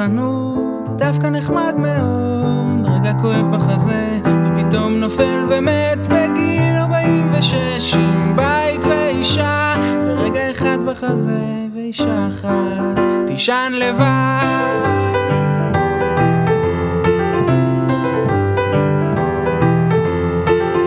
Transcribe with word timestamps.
לחנות, 0.00 0.96
דווקא 0.96 1.26
נחמד 1.26 1.74
מאוד, 1.78 2.86
רגע 2.86 3.12
כואב 3.20 3.56
בחזה, 3.56 4.20
ופתאום 4.24 4.92
נופל 4.92 5.46
ומת 5.48 5.98
בגיל 6.06 6.76
46, 6.76 7.94
עם 7.94 8.36
בית 8.36 8.84
ואישה, 8.84 9.74
ורגע 10.04 10.50
אחד 10.50 10.78
בחזה, 10.86 11.40
ואישה 11.74 12.28
אחת, 12.28 13.00
תישן 13.26 13.72
לבד. 13.74 14.80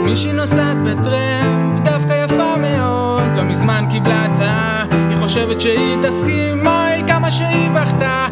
מישהי 0.04 0.34
נוסעת 0.34 0.78
בטרמפ, 0.78 1.86
דווקא 1.86 2.26
יפה 2.26 2.56
מאוד, 2.58 3.36
לא 3.36 3.44
מזמן 3.44 3.86
קיבלה 3.92 4.26
הצעה, 4.26 4.86
היא 5.10 5.18
חושבת 5.18 5.62
שהיא 5.62 5.98
תסכים, 6.02 6.68
אוי 6.68 7.08
כמה 7.08 7.32
שהיא 7.32 7.70
בכתה, 7.70 8.28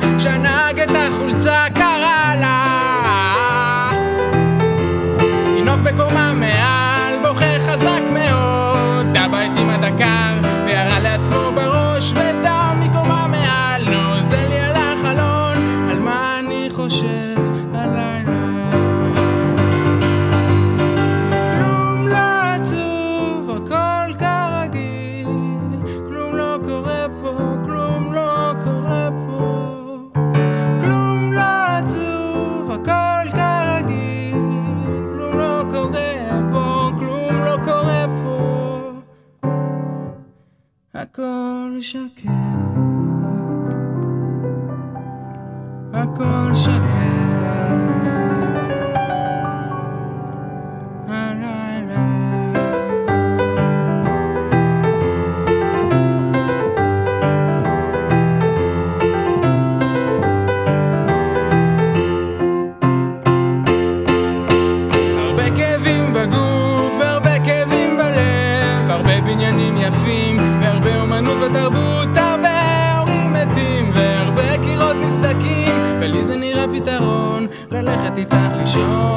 ללכת 78.20 78.20
איתך 78.20 78.36
לישון 78.56 79.09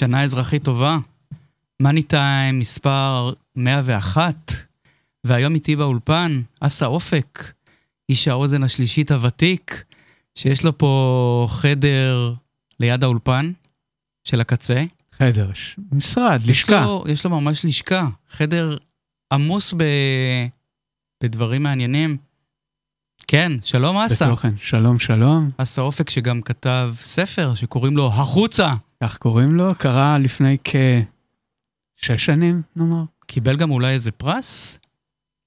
שנה 0.00 0.22
אזרחית 0.22 0.64
טובה. 0.64 0.98
מאני 1.82 2.02
טיים 2.02 2.58
מספר 2.58 3.32
101, 3.56 4.52
והיום 5.24 5.54
איתי 5.54 5.76
באולפן 5.76 6.42
אסא 6.60 6.84
אופק, 6.84 7.52
איש 8.08 8.28
האוזן 8.28 8.62
השלישית 8.62 9.10
הוותיק, 9.10 9.84
שיש 10.34 10.64
לו 10.64 10.78
פה 10.78 11.46
חדר 11.50 12.34
ליד 12.80 13.04
האולפן 13.04 13.52
של 14.24 14.40
הקצה. 14.40 14.84
חדר, 15.12 15.50
ש- 15.54 15.76
משרד, 15.92 16.40
יש 16.42 16.48
לשכה. 16.48 16.84
לו, 16.84 17.04
יש 17.08 17.24
לו 17.24 17.30
ממש 17.40 17.64
לשכה, 17.64 18.08
חדר 18.30 18.76
עמוס 19.32 19.74
ב... 19.76 19.82
בדברים 21.22 21.62
מעניינים. 21.62 22.16
כן, 23.26 23.52
שלום 23.62 23.96
אסא. 23.96 24.26
בתוכן. 24.26 24.54
שלום, 24.58 24.98
שלום. 24.98 25.50
אסא 25.56 25.80
אופק 25.80 26.10
שגם 26.10 26.42
כתב 26.42 26.94
ספר 26.98 27.54
שקוראים 27.54 27.96
לו 27.96 28.06
החוצה. 28.06 28.74
כך 29.02 29.18
קוראים 29.18 29.54
לו, 29.54 29.74
קרה 29.78 30.18
לפני 30.18 30.56
כשש 30.64 32.24
שנים, 32.26 32.62
נאמר. 32.76 33.04
קיבל 33.26 33.56
גם 33.56 33.70
אולי 33.70 33.92
איזה 33.92 34.10
פרס? 34.10 34.78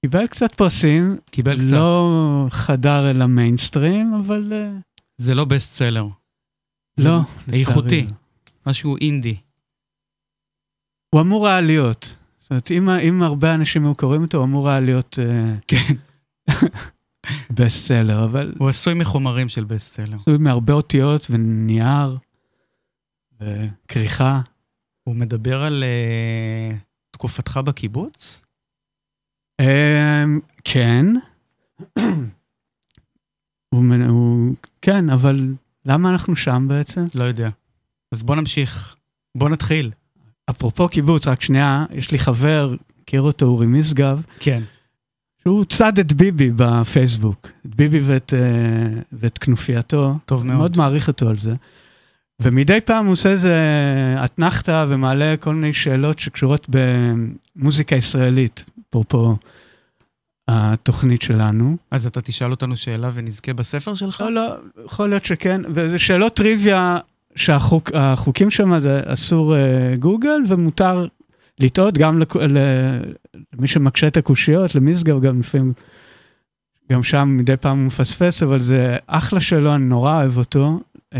קיבל 0.04 0.26
קצת 0.26 0.54
פרסים, 0.54 1.16
קיבל 1.30 1.58
קצת. 1.58 1.72
לא 1.72 2.46
חדר 2.50 3.10
אל 3.10 3.22
המיינסטרים, 3.22 4.14
אבל 4.14 4.52
אה, 4.52 4.70
זה 5.18 5.34
לא 5.34 5.44
best 5.44 5.70
seller. 5.70 6.06
לא. 6.98 7.20
איכותי. 7.52 8.02
לצערי. 8.02 8.16
משהו 8.66 8.96
אינדי. 9.00 9.36
הוא 11.14 11.20
אמור 11.20 11.48
היה 11.48 11.60
להיות. 11.60 12.16
זאת 12.38 12.50
אומרת, 12.50 12.70
אם, 12.70 12.88
אם 12.88 13.22
הרבה 13.22 13.54
אנשים 13.54 13.84
היו 13.84 13.94
קוראים 13.94 14.22
אותו, 14.22 14.38
הוא 14.38 14.44
אמור 14.44 14.68
היה 14.68 14.80
להיות 14.80 15.18
כן. 15.68 15.94
בסט 17.56 17.86
סלר, 17.86 18.24
אבל 18.24 18.54
הוא 18.58 18.68
עשוי 18.68 18.94
מחומרים 18.94 19.48
של 19.48 19.64
בסט 19.64 19.96
סלר. 19.96 20.16
עשוי 20.16 20.38
מהרבה 20.38 20.72
אותיות 20.72 21.26
ונייר 21.30 22.18
וכריכה. 23.40 24.40
הוא 25.04 25.16
מדבר 25.16 25.62
על 25.62 25.82
uh, 25.82 26.76
תקופתך 27.10 27.60
בקיבוץ? 27.64 28.44
אמ, 29.60 30.40
כן. 30.64 31.06
הוא, 33.74 33.84
הוא, 34.08 34.54
כן, 34.82 35.10
אבל 35.10 35.54
למה 35.84 36.10
אנחנו 36.10 36.36
שם 36.36 36.66
בעצם? 36.68 37.06
לא 37.14 37.24
יודע. 37.24 37.48
אז 38.12 38.22
בוא 38.22 38.36
נמשיך. 38.36 38.96
בוא 39.36 39.48
נתחיל. 39.48 39.90
אפרופו 40.50 40.88
קיבוץ, 40.88 41.26
רק 41.26 41.42
שנייה, 41.42 41.84
יש 41.90 42.10
לי 42.10 42.18
חבר, 42.18 42.74
מכיר 43.00 43.22
אותו, 43.22 43.46
אורי 43.46 43.66
משגב, 43.66 44.22
כן. 44.40 44.62
שהוא 45.42 45.64
צד 45.64 45.98
את 45.98 46.12
ביבי 46.12 46.50
בפייסבוק. 46.56 47.48
את 47.66 47.74
ביבי 47.74 48.00
ואת, 48.00 48.34
אה, 48.34 49.00
ואת 49.12 49.38
כנופייתו. 49.38 50.18
טוב 50.26 50.46
מאוד. 50.46 50.58
מאוד 50.58 50.76
מעריך 50.76 51.08
אותו 51.08 51.28
על 51.28 51.38
זה. 51.38 51.54
ומדי 52.42 52.80
פעם 52.80 53.06
הוא 53.06 53.12
עושה 53.12 53.28
איזה 53.28 53.56
אתנחתא 54.24 54.86
ומעלה 54.88 55.34
כל 55.40 55.54
מיני 55.54 55.72
שאלות 55.72 56.18
שקשורות 56.18 56.66
במוזיקה 56.68 57.96
ישראלית, 57.96 58.64
אפרופו 58.90 59.36
התוכנית 60.48 61.22
שלנו. 61.22 61.76
אז 61.90 62.06
אתה 62.06 62.20
תשאל 62.20 62.50
אותנו 62.50 62.76
שאלה 62.76 63.10
ונזכה 63.14 63.52
בספר 63.52 63.94
שלך? 63.94 64.20
לא, 64.20 64.30
לא, 64.30 64.54
יכול 64.84 65.08
להיות 65.08 65.24
שכן, 65.24 65.60
וזה 65.74 65.98
שאלות 65.98 66.36
טריוויה 66.36 66.98
שהחוקים 67.36 68.50
שם 68.50 68.80
זה 68.80 69.00
אסור 69.06 69.54
uh, 69.54 69.96
גוגל 69.98 70.40
ומותר 70.48 71.06
לטעות 71.58 71.98
גם 71.98 72.18
לכ- 72.18 72.36
למי 73.52 73.66
שמקשה 73.68 74.06
את 74.06 74.16
הקושיות, 74.16 74.74
למשגב 74.74 75.20
גם 75.20 75.40
לפעמים, 75.40 75.72
גם 76.92 77.02
שם 77.02 77.36
מדי 77.36 77.56
פעם 77.56 77.78
הוא 77.78 77.86
מפספס, 77.86 78.42
אבל 78.42 78.60
זה 78.60 78.96
אחלה 79.06 79.40
שלו, 79.40 79.74
אני 79.74 79.84
נורא 79.84 80.16
אוהב 80.16 80.36
אותו. 80.38 80.80
Uh, 81.14 81.18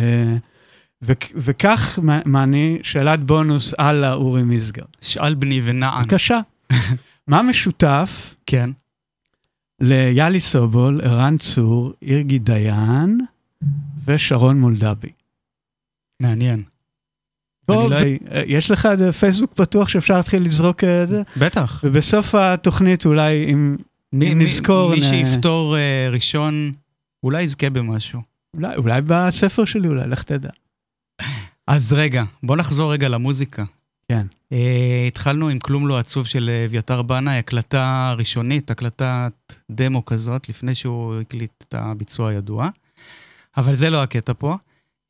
וכ- 1.05 1.33
וכך 1.37 1.99
מעני 2.25 2.79
שאלת 2.83 3.21
בונוס 3.21 3.75
על 3.79 4.05
האורי 4.05 4.43
משגב. 4.43 4.85
שאל 5.01 5.35
בני 5.35 5.61
ונען. 5.65 6.03
בבקשה, 6.03 6.41
מה 7.29 7.43
משותף 7.43 8.35
כן. 8.47 8.71
ליאלי 9.81 10.41
סובול, 10.41 11.01
ערן 11.05 11.39
צור, 11.39 11.93
אירגי 12.03 12.39
דיין 12.39 13.21
ושרון 14.07 14.61
מולדבי. 14.61 15.09
מעניין. 16.21 16.63
בוא, 17.69 17.91
לא- 17.91 17.97
ו- 17.97 18.43
יש 18.47 18.71
לך 18.71 18.89
פייסבוק 19.21 19.53
פתוח 19.55 19.89
שאפשר 19.89 20.17
להתחיל 20.17 20.43
לזרוק 20.43 20.85
את 20.85 21.09
זה? 21.09 21.23
בטח. 21.37 21.81
ובסוף 21.85 22.35
התוכנית 22.35 23.07
אולי 23.07 23.53
אם 23.53 23.77
מי, 24.13 24.33
אם 24.33 24.39
מי- 24.39 24.45
נזכור, 24.45 24.91
מי 24.91 25.01
נ- 25.01 25.03
שיפתור 25.03 25.77
אה, 25.77 26.09
ראשון, 26.13 26.71
אולי 27.23 27.43
יזכה 27.43 27.71
במשהו. 27.71 28.21
אולי, 28.57 28.77
אולי 28.77 29.01
בספר 29.07 29.65
שלי 29.65 29.89
אולי, 29.89 30.09
לך 30.09 30.23
תדע. 30.23 30.49
אז 31.67 31.93
רגע, 31.93 32.25
בוא 32.43 32.57
נחזור 32.57 32.93
רגע 32.93 33.09
למוזיקה. 33.09 33.65
כן. 34.09 34.27
Uh, 34.53 34.57
התחלנו 35.09 35.49
עם 35.49 35.59
כלום 35.59 35.89
לא 35.89 35.99
עצוב 35.99 36.27
של 36.27 36.51
אביתר 36.67 37.03
בנאי, 37.03 37.39
הקלטה 37.39 38.15
ראשונית, 38.19 38.71
הקלטת 38.71 39.33
דמו 39.71 40.05
כזאת, 40.05 40.49
לפני 40.49 40.75
שהוא 40.75 41.21
הקליט 41.21 41.51
את 41.69 41.75
הביצוע 41.79 42.31
הידוע. 42.31 42.69
אבל 43.57 43.75
זה 43.75 43.91
לא 43.91 44.03
הקטע 44.03 44.33
פה. 44.39 44.57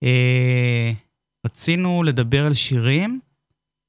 Uh, 0.04 0.08
רצינו 1.46 2.02
לדבר 2.02 2.46
על 2.46 2.54
שירים 2.54 3.20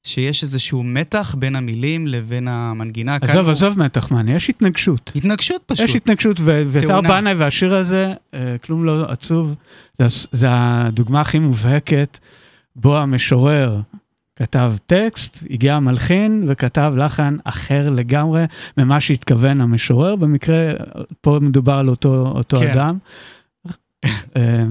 שיש 0.06 0.42
איזשהו 0.42 0.82
מתח 0.82 1.34
בין 1.38 1.56
המילים 1.56 2.06
לבין 2.06 2.48
המנגינה. 2.48 3.16
עזוב, 3.22 3.44
הוא- 3.44 3.50
עזוב 3.52 3.78
מתח 3.78 4.10
מעניין, 4.10 4.36
יש 4.36 4.50
התנגשות. 4.50 5.12
התנגשות 5.16 5.62
פשוט. 5.66 5.84
יש 5.88 5.96
התנגשות, 5.96 6.40
ו- 6.40 6.62
ואתר 6.68 6.86
תאונה. 6.88 7.08
בנאי 7.08 7.34
והשיר 7.34 7.74
הזה, 7.74 8.12
אה, 8.34 8.56
כלום 8.64 8.84
לא 8.84 9.04
עצוב, 9.10 9.54
זה, 9.98 10.06
זה 10.32 10.46
הדוגמה 10.50 11.20
הכי 11.20 11.38
מובהקת, 11.38 12.18
בו 12.76 12.98
המשורר 12.98 13.80
כתב 14.36 14.74
טקסט, 14.86 15.38
הגיע 15.50 15.74
המלחין 15.74 16.44
וכתב 16.48 16.92
לחן 16.96 17.36
אחר 17.44 17.90
לגמרי 17.90 18.44
ממה 18.78 19.00
שהתכוון 19.00 19.60
המשורר, 19.60 20.16
במקרה 20.16 20.72
פה 21.20 21.38
מדובר 21.42 21.72
על 21.72 21.88
אותו, 21.88 22.26
אותו 22.26 22.58
כן. 22.58 22.70
אדם. 22.70 22.98
אה, 24.36 24.64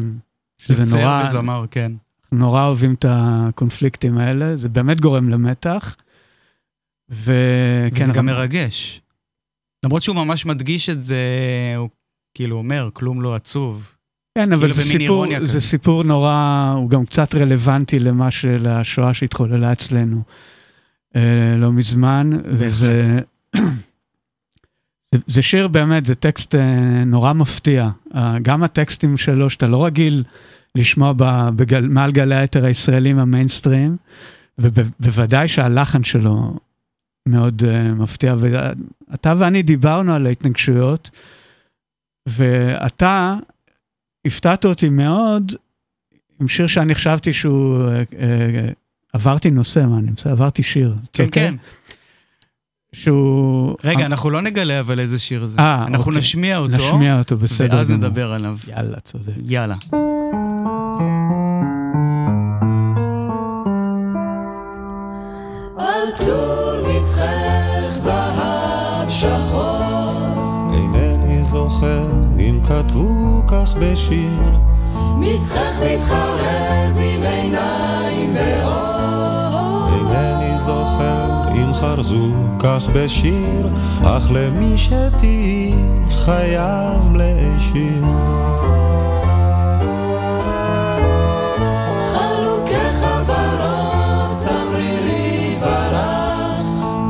שזה 0.58 0.98
נורא, 0.98 1.24
וזמר, 1.28 1.66
כן. 1.72 1.92
נורא 2.32 2.66
אוהבים 2.66 2.94
את 2.94 3.06
הקונפליקטים 3.10 4.18
האלה, 4.18 4.58
זה 4.58 4.70
באמת 4.70 5.02
גורם 5.02 5.30
למתח. 5.30 5.96
וכן, 7.10 7.90
וזה 7.94 8.14
גם 8.14 8.30
אבל- 8.30 8.36
מרגש. 8.36 9.02
למרות 9.84 10.02
שהוא 10.02 10.16
ממש 10.16 10.46
מדגיש 10.46 10.90
את 10.90 11.04
זה, 11.04 11.18
הוא 11.78 11.90
כאילו 12.34 12.58
אומר, 12.58 12.90
כלום 12.94 13.22
לא 13.22 13.36
עצוב. 13.36 13.95
כן, 14.38 14.54
אבל 14.54 14.74
כאילו 14.74 14.74
זה 14.74 14.82
סיפור, 14.84 15.26
זה. 15.46 15.62
סיפור 15.62 16.04
נורא, 16.04 16.74
הוא 16.76 16.90
גם 16.90 17.06
קצת 17.06 17.36
רלוונטי 17.36 18.00
למה 18.00 18.32
של 18.32 18.68
השואה 18.68 19.14
שהתחוללה 19.14 19.72
אצלנו 19.72 20.22
אה, 21.16 21.56
לא 21.58 21.72
מזמן, 21.72 22.30
וזה 22.46 23.20
זה, 25.16 25.22
זה 25.28 25.42
שיר 25.42 25.68
באמת, 25.68 26.06
זה 26.06 26.16
טקסט 26.16 26.56
אה, 26.56 27.04
נורא 27.06 27.34
מפתיע. 27.34 27.90
אה, 28.16 28.38
גם 28.42 28.64
הטקסטים 28.64 29.18
שלו, 29.18 29.50
שאתה 29.50 29.68
לא 29.68 29.86
רגיל 29.86 30.24
לשמוע 30.76 31.14
ב, 31.18 31.50
בגל, 31.56 31.88
מעל 31.88 32.12
גלי 32.12 32.36
היתר 32.36 32.66
הישראלים 32.66 33.20
המיינסטרים, 33.20 33.98
ובוודאי 34.58 35.48
שהלחן 35.48 36.04
שלו 36.04 36.54
מאוד 37.28 37.64
אה, 37.68 37.94
מפתיע. 37.94 38.36
ואתה 38.40 39.34
ואני 39.38 39.62
דיברנו 39.64 40.14
על 40.14 40.28
ההתנגשויות, 40.28 41.10
ואתה 42.30 43.36
הפתעת 44.26 44.66
אותי 44.66 44.90
מאוד 44.90 45.52
עם 46.42 46.48
שיר 46.48 46.68
שאני 46.68 46.96
חשבתי 46.96 47.34
שהוא, 47.34 47.88
אה, 47.88 47.98
אה, 47.98 48.70
עברתי 49.14 49.52
נושא, 49.52 49.86
מה 49.90 49.98
אני 49.98 50.12
מסתכל, 50.12 50.30
עברתי 50.30 50.64
שיר. 50.64 50.96
כן, 51.14 51.26
אוקיי? 51.26 51.50
כן. 51.50 51.56
שהוא... 52.94 53.76
רגע, 53.84 54.06
אנחנו 54.06 54.30
לא 54.30 54.42
נגלה 54.42 54.80
אבל 54.80 55.00
איזה 55.00 55.20
שיר 55.20 55.46
זה. 55.46 55.60
אה, 55.60 55.86
אנחנו 55.88 56.06
אוקיי. 56.06 56.20
נשמיע 56.20 56.58
אותו, 56.58 56.74
נשמיע 56.74 57.20
אותו, 57.20 57.38
בסדר 57.38 57.76
ואז 57.78 57.88
גמור. 57.88 58.00
נדבר 58.00 58.32
עליו. 58.32 58.58
יאללה, 58.68 59.00
צודק. 59.00 59.34
יאללה. 59.46 59.76
על 65.78 66.26
טור 66.26 66.88
מצחך 66.88 67.90
זהב 67.90 69.10
שחור, 69.10 70.72
אינני 70.74 71.15
זוכר 71.46 72.08
אם 72.40 72.60
כתבו 72.68 73.42
כך 73.48 73.76
בשיר, 73.80 74.58
מצחך 75.18 75.82
מתחרז 75.86 77.00
עם 77.00 77.24
עיניים 77.24 78.36
ואור. 78.36 79.90
אינני 79.94 80.58
זוכר 80.58 81.48
אם 81.56 81.74
חרזו 81.74 82.32
כך 82.60 82.90
בשיר, 82.94 83.70
אך 84.04 84.32
למי 84.32 84.78
שתהי 84.78 85.74
חייב 86.10 87.16
להשאיר. 87.16 88.06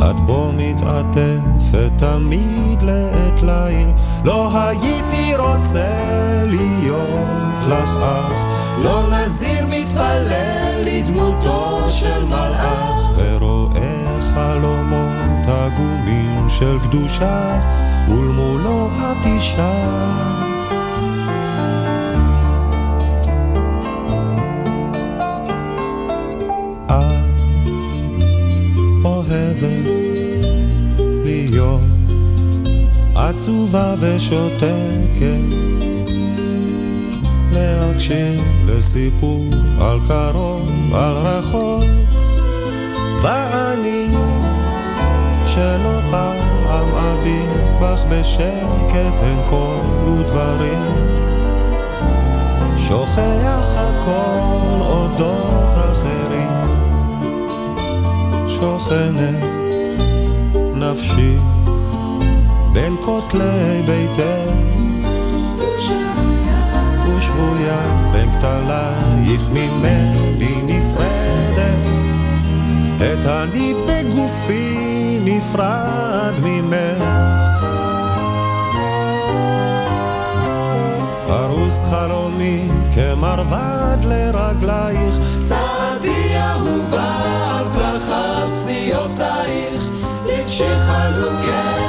את 0.10 0.20
בו 0.20 0.52
מתעטפת 0.58 1.92
תמיד 1.98 2.82
לעת 2.82 3.42
ליל, 3.42 3.88
לא 4.26 4.50
הייתי 4.54 5.36
רוצה 5.36 5.88
להיות 6.46 7.66
לך 7.68 7.90
אח, 8.04 8.46
לא 8.84 9.04
נזיר 9.10 9.68
מתפלל 9.70 10.82
לדמותו 10.86 11.86
של 11.90 12.26
מלאך. 12.26 13.18
ורואה 13.18 14.20
חלומות 14.34 15.48
עגומים 15.48 16.50
של 16.50 16.80
קדושה, 16.80 17.60
ולמולו 18.08 18.90
את 18.98 19.26
אישה. 19.26 20.55
עצובה 33.36 33.96
ושותקת, 34.00 35.46
להקשיב 37.52 38.42
לסיפור 38.66 39.46
על 39.82 40.00
קרוב, 40.08 40.96
על 40.96 41.14
רחוק, 41.14 41.84
ואני 43.22 44.08
שלא 45.46 46.00
פעם 46.12 46.96
אביט 46.96 47.50
בך 47.82 48.04
בשקט 48.10 49.24
אין 49.24 49.40
קול 49.50 50.10
ודברים 50.14 50.96
שוכח 52.78 53.76
הכל 53.76 54.82
אודות 54.82 55.74
אחרים. 55.74 56.50
שוכנת 58.48 59.44
נפשי 60.76 61.55
בין 62.76 62.96
כותלי 63.02 63.82
ביתך 63.86 64.86
ושבויה 67.18 68.10
בין 68.12 68.30
כתלייך 68.32 69.50
ממני 69.50 70.62
נפרדת. 70.64 71.86
את 72.98 73.26
אני 73.26 73.74
בגופי 73.88 75.20
נפרד 75.24 76.34
ממך. 76.44 77.04
ארוס 81.30 81.84
חלומי 81.90 82.70
כמרבד 82.94 83.98
לרגלייך. 84.04 85.16
צעדי 85.42 86.38
אהובה 86.38 87.16
על 87.58 87.74
פרחיו 87.74 88.50
פציעותייך, 88.54 89.90
לבשי 90.26 90.80
חלוקך 90.80 91.85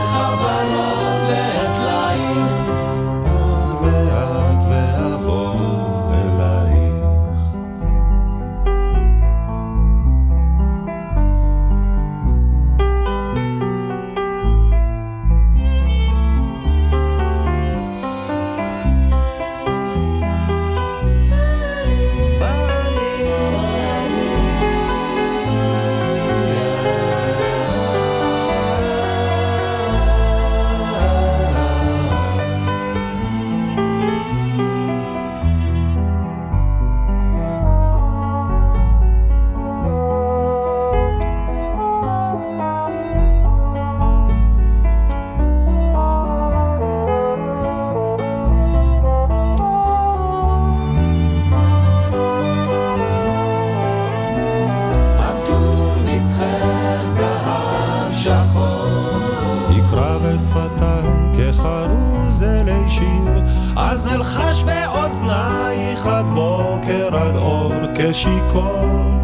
אור 68.16 68.22
כשיכור. 68.22 69.20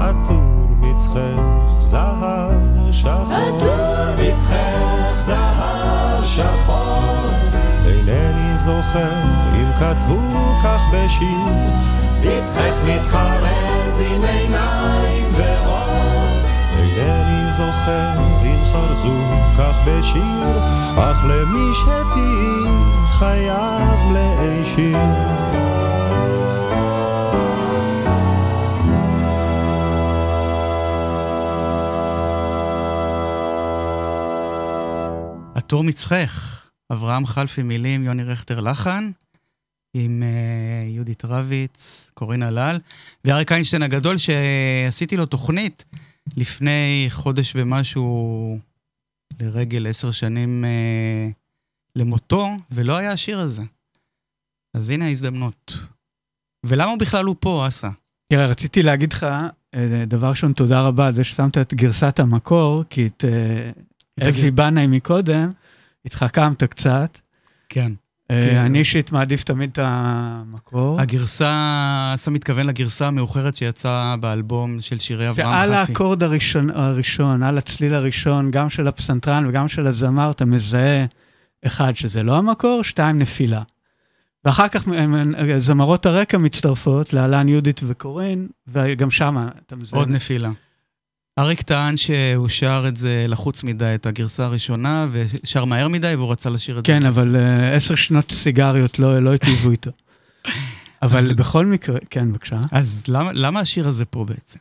עטור 0.00 0.68
מצחך 0.80 1.40
זהב 1.78 2.92
שחור. 2.92 3.32
עטור 3.32 4.14
מצחך 4.18 5.14
זהב 5.14 6.24
שחור. 6.24 7.30
אינני 7.86 8.56
זוכר 8.56 9.12
אם 9.54 9.72
כתבו 9.78 10.18
כך 10.64 10.82
בשיר. 10.92 11.54
מצחך 12.20 12.74
מתחרז 12.86 14.00
עם 14.00 14.24
עיניים 14.24 15.28
ואור. 15.32 16.28
אינני 16.78 17.50
זוכר 17.50 18.18
אם 18.42 18.64
חרזו 18.72 19.18
כך 19.58 19.80
בשיר, 19.86 20.58
אך 20.96 21.24
למי 21.24 21.72
שתהי 21.72 22.70
חייב 23.18 24.04
מלאי 24.06 24.64
עטור 35.70 35.84
מצחך, 35.84 36.66
אברהם 36.92 37.26
חלפי 37.26 37.62
מילים, 37.62 38.04
יוני 38.04 38.24
רכטר 38.24 38.60
לחן, 38.60 39.10
עם 39.94 40.22
uh, 40.22 40.88
יהודית 40.90 41.24
רביץ, 41.24 42.10
קורין 42.14 42.42
הלל, 42.42 42.78
ואריק 43.24 43.52
איינשטיין 43.52 43.82
הגדול, 43.82 44.16
שעשיתי 44.18 45.16
לו 45.16 45.26
תוכנית 45.26 45.84
לפני 46.36 47.06
חודש 47.10 47.52
ומשהו 47.56 48.58
לרגל 49.40 49.86
עשר 49.86 50.12
שנים 50.12 50.64
uh, 50.64 51.32
למותו, 51.96 52.48
ולא 52.70 52.96
היה 52.96 53.12
השיר 53.12 53.38
הזה. 53.38 53.62
אז 54.74 54.90
הנה 54.90 55.06
ההזדמנות. 55.06 55.78
ולמה 56.66 56.96
בכלל 56.96 57.24
הוא 57.24 57.36
פה, 57.40 57.64
אסא? 57.68 57.88
תראה, 58.32 58.46
רציתי 58.46 58.82
להגיד 58.82 59.12
לך, 59.12 59.26
אה, 59.74 60.04
דבר 60.06 60.30
ראשון, 60.30 60.52
תודה 60.52 60.80
רבה 60.80 61.06
על 61.06 61.14
זה 61.14 61.24
ששמת 61.24 61.58
את 61.58 61.74
גרסת 61.74 62.20
המקור, 62.20 62.84
כי 62.90 63.06
את 63.06 63.24
הגר- 64.20 64.50
בנאי 64.54 64.86
מקודם, 64.86 65.52
התחכמת 66.06 66.64
קצת. 66.64 67.18
כן. 67.68 67.92
אה. 68.30 68.66
אני 68.66 68.78
אישית 68.78 69.12
מעדיף 69.12 69.44
תמיד 69.44 69.70
את 69.72 69.78
המקור. 69.82 71.00
הגרסה, 71.00 72.12
אסא 72.14 72.30
מתכוון 72.30 72.66
לגרסה 72.66 73.06
המאוחרת 73.06 73.54
שיצאה 73.54 74.16
באלבום 74.16 74.80
של 74.80 74.98
שירי 74.98 75.30
אברהם 75.30 75.52
שעל 75.52 75.74
חלפי. 75.74 75.92
האקורד 75.92 76.22
הראשון, 76.22 76.70
הראשון, 76.70 77.42
על 77.42 77.58
הצליל 77.58 77.94
הראשון, 77.94 78.50
גם 78.50 78.70
של 78.70 78.88
הפסנתרן 78.88 79.46
וגם 79.46 79.68
של 79.68 79.86
הזמר, 79.86 80.30
אתה 80.30 80.44
מזהה, 80.44 81.04
אחד, 81.66 81.96
שזה 81.96 82.22
לא 82.22 82.36
המקור, 82.36 82.84
שתיים, 82.84 83.18
נפילה. 83.18 83.62
ואחר 84.44 84.68
כך 84.68 84.84
זמרות 85.58 86.06
הרקע 86.06 86.38
מצטרפות, 86.38 87.12
להלן 87.12 87.48
יהודית 87.48 87.80
וקורין, 87.86 88.48
וגם 88.68 89.10
שם 89.10 89.48
אתה 89.66 89.76
מזהה. 89.76 89.98
עוד 89.98 90.10
נפילה. 90.10 90.50
אריק 91.38 91.62
טען 91.62 91.96
שהוא 91.96 92.48
שר 92.48 92.84
את 92.88 92.96
זה 92.96 93.24
לחוץ 93.28 93.62
מדי, 93.64 93.92
את 93.94 94.06
הגרסה 94.06 94.44
הראשונה, 94.44 95.06
ושר 95.10 95.64
מהר 95.64 95.88
מדי, 95.88 96.14
והוא 96.14 96.32
רצה 96.32 96.50
לשיר 96.50 96.78
את 96.78 96.86
כן, 96.86 97.02
זה. 97.02 97.08
אבל 97.08 97.36
אה, 97.36 97.74
עשר 97.74 97.94
שנות 97.94 98.32
סיגריות 98.32 98.98
לא 98.98 99.18
לא 99.22 99.30
היטיבו 99.30 99.70
איתו. 99.76 99.90
אבל 101.02 101.34
בכל 101.34 101.66
מקרה, 101.66 101.98
כן, 102.10 102.32
בבקשה. 102.32 102.60
אז 102.72 103.02
למה, 103.08 103.32
למה 103.32 103.60
השיר 103.60 103.88
הזה 103.88 104.04
פה 104.04 104.24
בעצם? 104.24 104.58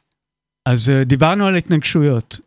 אז 0.66 0.90
אה, 0.90 1.04
דיברנו 1.04 1.46
על 1.46 1.56
התנגשויות, 1.56 2.40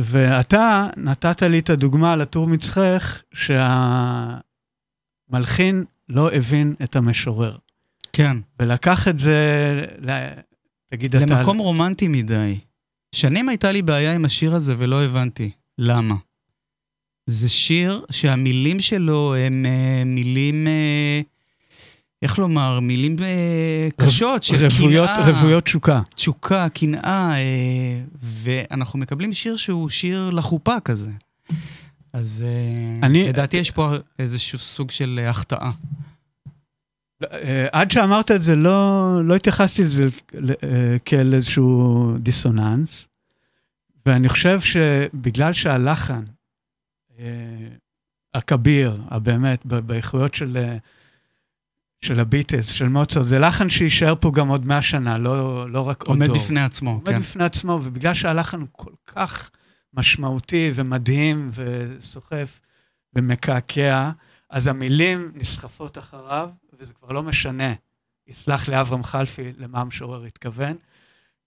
ואתה 0.00 0.86
נתת 0.96 1.42
לי 1.42 1.58
את 1.58 1.70
הדוגמה 1.70 2.12
על 2.12 2.20
הטור 2.20 2.46
מצחך, 2.46 3.22
שהמלחין 5.28 5.84
לא 6.08 6.32
הבין 6.32 6.74
את 6.82 6.96
המשורר, 6.96 7.56
כן, 8.12 8.36
ולקח 8.60 9.08
את 9.08 9.18
זה, 9.18 9.36
ל- 10.00 10.28
תגיד 10.90 11.16
אתה... 11.16 11.26
למקום 11.26 11.58
רומנטי 11.58 12.08
מדי. 12.08 12.58
שנים 13.12 13.48
הייתה 13.48 13.72
לי 13.72 13.82
בעיה 13.82 14.14
עם 14.14 14.24
השיר 14.24 14.54
הזה 14.54 14.74
ולא 14.78 15.04
הבנתי. 15.04 15.50
למה? 15.78 16.14
זה 17.26 17.48
שיר 17.48 18.04
שהמילים 18.10 18.80
שלו 18.80 19.34
הם 19.34 19.66
אה, 19.66 20.02
מילים, 20.06 20.66
אה, 20.66 21.20
איך 22.22 22.38
לומר, 22.38 22.80
מילים 22.80 23.16
אה, 23.22 23.88
קשות 23.96 24.42
של 24.42 24.66
רוויות, 24.66 25.08
קנאה. 25.10 25.30
רוויות 25.30 25.64
תשוקה. 25.64 26.00
תשוקה, 26.14 26.68
קנאה, 26.68 27.34
אה, 27.36 28.00
ואנחנו 28.22 28.98
מקבלים 28.98 29.34
שיר 29.34 29.56
שהוא 29.56 29.88
שיר 29.90 30.30
לחופה 30.30 30.80
כזה. 30.80 31.10
אז 32.12 32.44
אה, 32.46 33.06
אני- 33.06 33.28
לדעתי 33.28 33.56
יש 33.56 33.70
פה 33.70 33.92
איזשהו 34.18 34.58
סוג 34.58 34.90
של 34.90 35.20
אה, 35.22 35.30
החטאה. 35.30 35.70
אה, 37.22 37.66
עד 37.72 37.90
שאמרת 37.90 38.30
את 38.30 38.42
זה, 38.42 38.56
לא, 38.56 39.20
לא 39.24 39.36
התייחסתי 39.36 39.84
לזה 39.84 40.08
אה, 40.62 40.96
כאל 41.04 41.34
איזשהו 41.34 42.12
דיסוננס, 42.18 43.08
ואני 44.06 44.28
חושב 44.28 44.60
שבגלל 44.60 45.52
שהלחן, 45.52 46.24
אה, 47.18 47.24
הכביר, 48.34 49.02
הבאמת, 49.10 49.66
באיכויות 49.66 50.34
של, 50.34 50.76
של 52.00 52.20
הביטלס, 52.20 52.66
של 52.66 52.88
מוצרט, 52.88 53.26
זה 53.26 53.38
לחן 53.38 53.68
שיישאר 53.68 54.14
פה 54.20 54.30
גם 54.34 54.48
עוד 54.48 54.66
מאה 54.66 54.82
שנה, 54.82 55.18
לא, 55.18 55.70
לא 55.70 55.88
רק 55.88 56.02
עוד 56.02 56.08
עומד 56.08 56.26
דור. 56.26 56.36
בפני 56.36 56.60
עצמו, 56.60 56.90
עומד 56.90 57.08
כן. 57.08 57.20
בפני 57.20 57.44
עצמו, 57.44 57.80
ובגלל 57.84 58.14
שהלחן 58.14 58.60
הוא 58.60 58.68
כל 58.72 58.92
כך 59.06 59.50
משמעותי 59.94 60.70
ומדהים 60.74 61.50
וסוחף 61.54 62.60
ומקעקע, 63.14 64.10
אז 64.50 64.66
המילים 64.66 65.32
נסחפות 65.34 65.98
אחריו, 65.98 66.50
וזה 66.78 66.92
כבר 66.92 67.12
לא 67.12 67.22
משנה, 67.22 67.72
יסלח 68.26 68.68
לי 68.68 68.80
אברהם 68.80 69.04
חלפי 69.04 69.52
למה 69.58 69.80
המשורר 69.80 70.24
התכוון, 70.24 70.76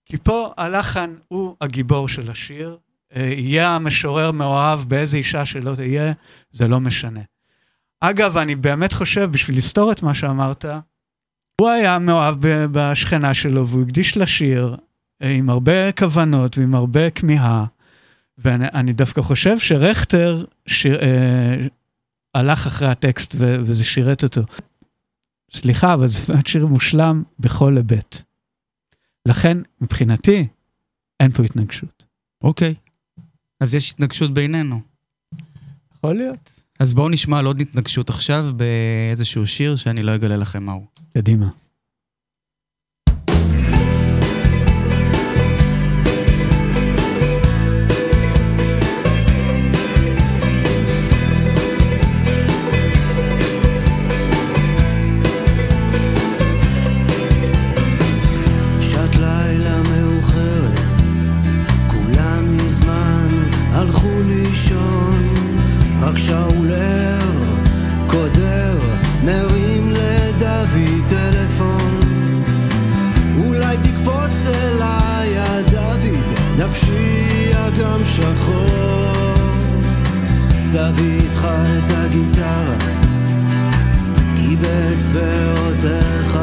כי 0.06 0.18
פה 0.18 0.52
הלחן 0.56 1.14
הוא 1.28 1.56
הגיבור 1.60 2.08
של 2.08 2.30
השיר, 2.30 2.78
אה, 3.16 3.22
יהיה 3.22 3.68
המשורר 3.76 4.30
מאוהב 4.30 4.80
באיזה 4.80 5.16
אישה 5.16 5.46
שלא 5.46 5.74
תהיה, 5.74 6.12
זה 6.52 6.68
לא 6.68 6.80
משנה. 6.80 7.20
אגב, 8.00 8.36
אני 8.36 8.54
באמת 8.54 8.92
חושב, 8.92 9.30
בשביל 9.32 9.58
לסתור 9.58 9.92
את 9.92 10.02
מה 10.02 10.14
שאמרת, 10.14 10.64
הוא 11.60 11.68
היה 11.68 11.98
מאוהב 11.98 12.36
בשכנה 12.72 13.34
שלו, 13.34 13.68
והוא 13.68 13.82
הקדיש 13.82 14.16
לשיר 14.16 14.76
אה, 15.22 15.30
עם 15.30 15.50
הרבה 15.50 15.92
כוונות 15.92 16.58
ועם 16.58 16.74
הרבה 16.74 17.10
כמיהה, 17.10 17.64
ואני 18.38 18.66
אני 18.74 18.92
דווקא 18.92 19.22
חושב 19.22 19.58
שרכטר 19.58 20.44
שיר, 20.66 21.00
אה, 21.02 21.56
הלך 22.34 22.66
אחרי 22.66 22.88
הטקסט 22.88 23.34
ו, 23.38 23.56
וזה 23.60 23.84
שירת 23.84 24.24
אותו. 24.24 24.40
סליחה, 25.52 25.94
אבל 25.94 26.08
זה 26.08 26.18
באמת 26.28 26.46
שיר 26.46 26.66
מושלם 26.66 27.22
בכל 27.38 27.76
היבט. 27.76 28.22
לכן, 29.26 29.58
מבחינתי, 29.80 30.46
אין 31.20 31.30
פה 31.30 31.42
התנגשות. 31.42 32.04
אוקיי. 32.44 32.74
אז 33.60 33.74
יש 33.74 33.90
התנגשות 33.90 34.34
בינינו. 34.34 34.80
יכול 35.94 36.16
להיות. 36.16 36.50
אז 36.80 36.94
בואו 36.94 37.08
נשמע 37.08 37.38
על 37.38 37.46
עוד 37.46 37.60
התנגשות 37.60 38.10
עכשיו 38.10 38.44
באיזשהו 38.56 39.46
שיר 39.46 39.76
שאני 39.76 40.02
לא 40.02 40.14
אגלה 40.14 40.36
לכם 40.36 40.62
מהו. 40.62 40.86
קדימה. 41.14 41.48
תביא 80.72 81.20
איתך 81.20 81.48
את 81.78 81.90
הגיטרה, 81.90 82.74
כי 84.36 84.56
באצבעותיך 84.56 86.38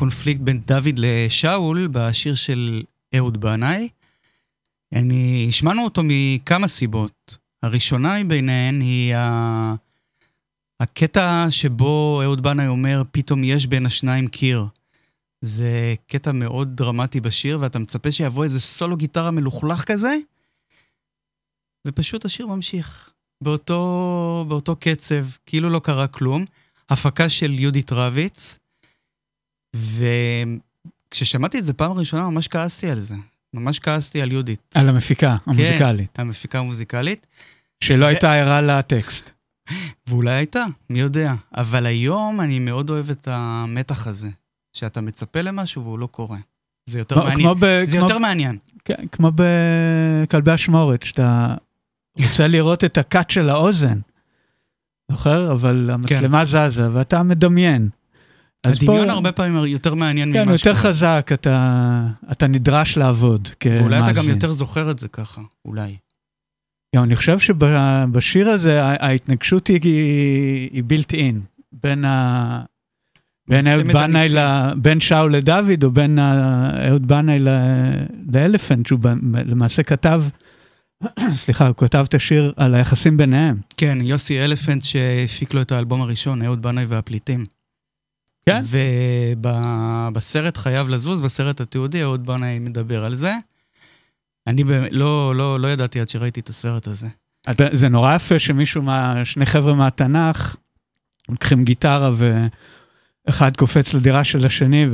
הקונפליקט 0.00 0.40
בין 0.40 0.60
דוד 0.60 0.94
לשאול 0.96 1.88
בשיר 1.92 2.34
של 2.34 2.82
אהוד 3.16 3.40
בנאי. 3.40 3.88
אני, 4.92 5.46
השמענו 5.48 5.84
אותו 5.84 6.02
מכמה 6.04 6.68
סיבות. 6.68 7.38
הראשונה 7.62 8.22
מביניהן 8.24 8.80
היא 8.80 9.14
ה... 9.14 9.74
הקטע 10.80 11.46
שבו 11.50 12.20
אהוד 12.22 12.42
בנאי 12.42 12.66
אומר, 12.66 13.02
פתאום 13.10 13.44
יש 13.44 13.66
בין 13.66 13.86
השניים 13.86 14.28
קיר. 14.28 14.66
זה 15.40 15.94
קטע 16.06 16.32
מאוד 16.32 16.76
דרמטי 16.76 17.20
בשיר, 17.20 17.58
ואתה 17.60 17.78
מצפה 17.78 18.12
שיבוא 18.12 18.44
איזה 18.44 18.60
סולו 18.60 18.96
גיטרה 18.96 19.30
מלוכלך 19.30 19.84
כזה, 19.84 20.16
ופשוט 21.86 22.24
השיר 22.24 22.46
ממשיך. 22.46 23.10
באותו, 23.42 24.44
באותו 24.48 24.76
קצב, 24.76 25.26
כאילו 25.46 25.70
לא 25.70 25.78
קרה 25.78 26.06
כלום. 26.06 26.44
הפקה 26.90 27.28
של 27.28 27.58
יהודית 27.58 27.92
רביץ, 27.92 28.59
וכששמעתי 29.76 31.58
את 31.58 31.64
זה 31.64 31.72
פעם 31.72 31.92
ראשונה 31.92 32.30
ממש 32.30 32.48
כעסתי 32.48 32.90
על 32.90 33.00
זה. 33.00 33.14
ממש 33.54 33.78
כעסתי 33.78 34.22
על 34.22 34.32
יהודית. 34.32 34.60
על 34.74 34.88
המפיקה 34.88 35.36
המוזיקלית, 35.46 36.08
כן, 36.14 36.22
המפיקה 36.22 36.58
המוזיקלית. 36.58 37.26
שלא 37.84 38.04
ו- 38.04 38.08
הייתה 38.08 38.32
ערה 38.34 38.60
לטקסט. 38.62 39.30
ואולי 40.06 40.30
הייתה, 40.30 40.64
מי 40.90 41.00
יודע. 41.00 41.34
אבל 41.56 41.86
היום 41.86 42.40
אני 42.40 42.58
מאוד 42.58 42.90
אוהב 42.90 43.10
את 43.10 43.28
המתח 43.30 44.06
הזה, 44.06 44.28
שאתה 44.72 45.00
מצפה 45.00 45.42
למשהו 45.42 45.82
והוא 45.84 45.98
לא 45.98 46.06
קורה. 46.06 46.38
זה 46.86 46.98
יותר 46.98 47.14
כמו- 47.14 47.24
מעניין. 47.24 47.40
כמו 47.42 47.54
ב- 47.54 47.80
זה 47.84 47.96
כמו- 47.96 48.06
יותר 48.06 48.18
מעניין. 48.18 48.58
כן, 48.84 49.06
כמו 49.12 49.30
בכלבי 49.34 50.54
אשמורת, 50.54 51.02
שאתה 51.02 51.54
רוצה 52.28 52.48
לראות 52.48 52.84
את 52.84 52.98
הקאט 52.98 53.30
של 53.30 53.50
האוזן, 53.50 53.98
זוכר? 55.10 55.52
אבל 55.52 55.90
המצלמה 55.90 56.44
זזה 56.44 56.92
ואתה 56.92 57.22
מדמיין. 57.22 57.88
אז 58.66 58.78
כן. 58.78 58.84
הדמיון 58.86 59.06
פה- 59.06 59.12
הרבה 59.12 59.32
פעמים 59.32 59.64
יותר 59.66 59.94
מעניין 59.94 60.32
כן, 60.32 60.42
ממה 60.42 60.52
יותר 60.52 60.74
שקורה. 60.74 60.90
חזק, 60.92 61.30
אתה, 61.34 62.06
אתה 62.32 62.46
נדרש 62.46 62.96
לעבוד 62.96 63.48
כמאזין. 63.60 63.82
ואולי 63.82 63.98
אתה 64.00 64.12
גם 64.12 64.28
יותר 64.28 64.52
זוכר 64.52 64.90
את 64.90 64.98
זה 64.98 65.08
ככה, 65.08 65.40
אולי. 65.64 65.96
גם 66.96 67.04
אני 67.04 67.16
חושב 67.16 67.38
שבשיר 67.38 68.48
הזה 68.48 68.82
ההתנגשות 68.84 69.66
היא, 69.66 69.80
היא 70.72 70.84
בילט 70.84 71.14
אין, 71.14 71.40
בין, 71.72 72.04
ה... 72.04 72.62
בין 73.48 73.66
אהוד 73.66 73.86
בנאי. 73.86 74.28
ל... 74.34 74.38
בין 74.76 75.00
שאול 75.00 75.34
לדוד, 75.36 75.84
או 75.84 75.90
בין 75.90 76.18
אהוד 76.18 77.08
בנאי. 77.08 77.38
לאלפנט, 78.32 78.86
שהוא 78.86 79.00
למעשה 79.46 79.82
כתב, 79.82 80.22
סליחה, 81.44 81.66
הוא 81.66 81.76
כתב 81.76 82.04
את 82.08 82.14
השיר 82.14 82.52
על 82.56 82.74
היחסים 82.74 83.16
ביניהם. 83.16 83.56
כן, 83.76 83.98
יוסי 84.02 84.44
אלפנט 84.44 84.82
שהפיק 84.82 85.54
לו 85.54 85.62
את 85.62 85.72
האלבום 85.72 86.02
הראשון, 86.02 86.42
אהוד 86.42 86.62
בנאי 86.62 86.84
והפליטים. 86.84 87.46
כן? 88.46 88.62
ובסרט 89.40 90.56
חייב 90.56 90.88
לזוז, 90.88 91.20
בסרט 91.20 91.60
התיעודי, 91.60 92.02
אהוד 92.02 92.26
בנאי 92.26 92.58
מדבר 92.58 93.04
על 93.04 93.14
זה. 93.14 93.34
אני 94.46 94.64
באמת 94.64 94.92
לא, 94.92 95.34
לא, 95.36 95.60
לא 95.60 95.68
ידעתי 95.68 96.00
עד 96.00 96.08
שראיתי 96.08 96.40
את 96.40 96.48
הסרט 96.48 96.86
הזה. 96.86 97.08
זה 97.72 97.88
נורא 97.88 98.14
יפה 98.14 98.38
שמישהו, 98.38 98.82
מה... 98.82 99.24
שני 99.24 99.46
חבר'ה 99.46 99.74
מהתנ"ך, 99.74 100.56
לוקחים 101.28 101.64
גיטרה 101.64 102.10
ואחד 103.26 103.56
קופץ 103.56 103.94
לדירה 103.94 104.24
של 104.24 104.46
השני 104.46 104.86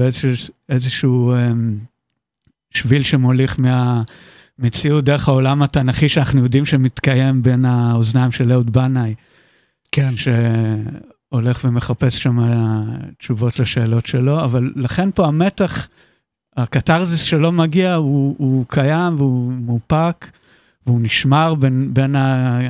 ואיזשהו 0.68 1.34
אמ, 1.34 1.78
שביל 2.74 3.02
שמוליך 3.02 3.56
מהמציאות 4.58 5.04
דרך 5.04 5.28
העולם 5.28 5.62
התנ"כי 5.62 6.08
שאנחנו 6.08 6.42
יודעים 6.42 6.66
שמתקיים 6.66 7.42
בין 7.42 7.64
האוזניים 7.64 8.32
של 8.32 8.52
אהוד 8.52 8.72
בנאי, 8.72 9.14
כן. 9.92 10.14
שהולך 11.36 11.64
ומחפש 11.64 12.22
שם 12.22 12.38
תשובות 13.18 13.58
לשאלות 13.58 14.06
שלו, 14.06 14.44
אבל 14.44 14.72
לכן 14.76 15.10
פה 15.10 15.26
המתח, 15.26 15.88
הקתרזיס 16.56 17.20
שלו 17.20 17.52
מגיע, 17.52 17.94
הוא, 17.94 18.34
הוא 18.38 18.64
קיים 18.68 19.16
והוא 19.16 19.52
מאופק. 19.52 20.26
והוא 20.86 21.00
נשמר 21.02 21.54
בין, 21.54 21.94
בין 21.94 22.14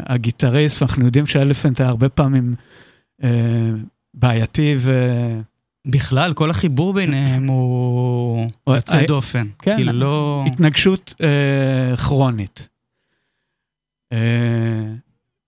הגיטריסט, 0.06 0.82
ואנחנו 0.82 1.04
יודעים 1.04 1.26
שאלפנט 1.26 1.80
היה 1.80 1.88
הרבה 1.88 2.08
פעמים 2.08 2.54
אה, 3.24 3.70
בעייתי 4.14 4.74
ו... 4.78 4.92
בכלל, 5.86 6.34
כל 6.34 6.50
החיבור 6.50 6.94
ביניהם 6.94 7.46
הוא 7.46 8.50
יוצא 8.68 8.98
אה, 8.98 9.06
דופן. 9.06 9.46
כן. 9.58 9.76
כאילו 9.76 9.92
לא... 9.92 10.44
התנגשות 10.46 11.14
אה, 11.22 11.96
כרונית. 11.96 12.68
אה, 14.12 14.84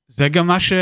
זה 0.09 0.29
גם 0.29 0.47
מה 0.47 0.61
ש... 0.61 0.73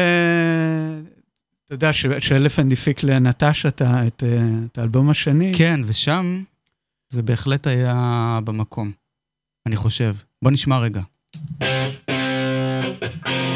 אתה 1.66 1.74
יודע, 1.74 1.92
ש- 1.92 2.07
שאלפנט 2.18 2.72
הפיק 2.72 3.02
לנטשה 3.02 3.68
את, 3.68 3.81
ה- 3.83 4.07
את, 4.07 4.22
אה, 4.26 4.38
את 4.72 4.79
האלבום 4.79 5.11
השני. 5.11 5.52
כן, 5.57 5.81
ושם 5.85 6.40
זה 7.12 7.22
בהחלט 7.22 7.66
היה 7.66 7.94
במקום, 8.44 8.92
אני 9.66 9.76
חושב. 9.76 10.14
בוא 10.44 10.50
נשמע 10.50 10.79
רגע. 10.79 11.02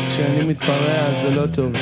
כשאני 0.09 0.45
מתפרע 0.49 1.11
זה 1.23 1.35
לא 1.35 1.47
טוב. 1.47 1.73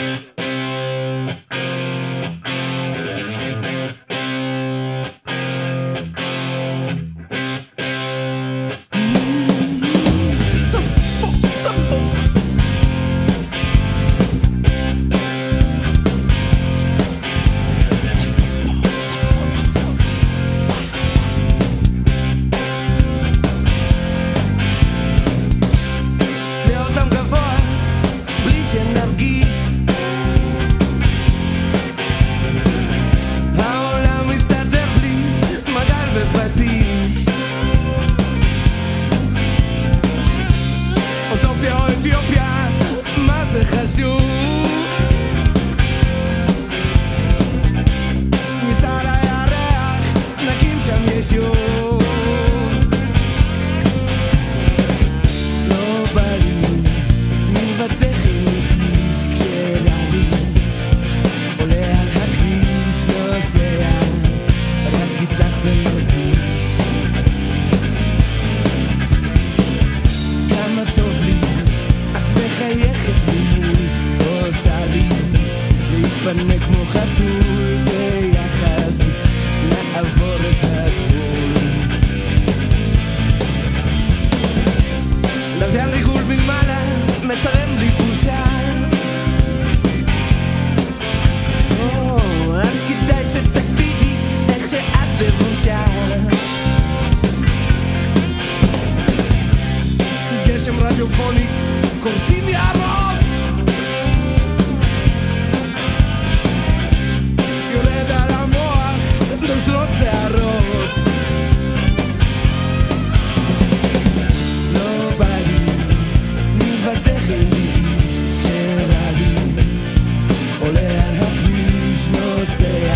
נוסע 122.38 122.92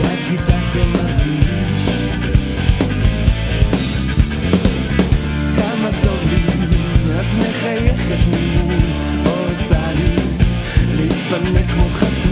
רק 0.00 0.18
איתך 0.30 0.72
זה 0.72 0.84
כמה 5.56 5.90
טוב 6.02 6.18
לי 6.30 6.42
את 7.20 7.26
מחייכת 7.38 8.26
ממול 8.28 8.78
עושה 9.26 9.92
לי 9.92 10.16
להתפנק 10.96 11.70
כמו 11.70 11.88
חתול 11.90 12.23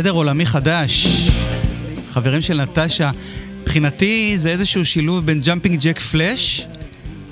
סדר 0.00 0.10
עולמי 0.10 0.46
חדש. 0.46 1.06
חברים 2.08 2.40
של 2.40 2.62
נטשה, 2.62 3.10
מבחינתי 3.62 4.38
זה 4.38 4.50
איזשהו 4.50 4.86
שילוב 4.86 5.26
בין 5.26 5.40
Jumpin' 5.40 5.78
Jack 5.80 5.98
Flash 5.98 6.66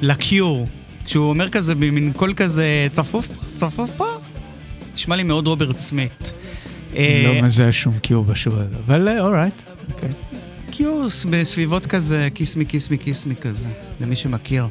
ל 0.03 0.13
Cure. 0.13 0.67
כשהוא 1.05 1.29
אומר 1.29 1.49
כזה 1.49 1.75
במין 1.75 2.13
קול 2.13 2.35
כזה 2.35 2.87
צפוף, 2.93 3.29
צפוף 3.57 3.91
פה, 3.97 4.07
נשמע 4.95 5.17
לי 5.17 5.23
מאוד 5.23 5.47
רוברט 5.47 5.79
סמית. 5.79 6.33
אה, 6.97 7.23
לא 7.25 7.43
מזהה 7.43 7.73
שום 7.73 7.99
Cure 7.99 8.25
בשיר 8.25 8.53
הזה, 8.53 8.77
אבל 8.87 9.09
אה, 9.09 9.21
alright. 9.21 9.55
אוקיי. 9.93 10.11
קיוס 10.71 11.27
בסביבות 11.31 11.87
כזה, 11.87 12.29
Kiss 12.35 12.52
Me, 12.52 12.64
Kiss 12.64 12.84
Me, 12.84 12.99
Kiss 12.99 13.24
Me 13.24 13.37
כזה, 13.37 13.69
למי 14.01 14.17
שמכיר. 14.17 14.67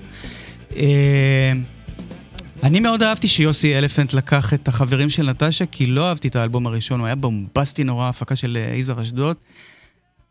אני 2.63 2.79
מאוד 2.79 3.03
אהבתי 3.03 3.27
שיוסי 3.27 3.77
אלפנט 3.77 4.13
לקח 4.13 4.53
את 4.53 4.67
החברים 4.67 5.09
של 5.09 5.29
נטשה, 5.29 5.65
כי 5.65 5.87
לא 5.87 6.09
אהבתי 6.09 6.27
את 6.27 6.35
האלבום 6.35 6.67
הראשון, 6.67 6.99
הוא 6.99 7.05
היה 7.05 7.15
בומבסטי 7.15 7.83
נורא, 7.83 8.09
הפקה 8.09 8.35
של 8.35 8.57
אה, 8.57 8.75
יזהר 8.75 9.01
אשדוד. 9.01 9.37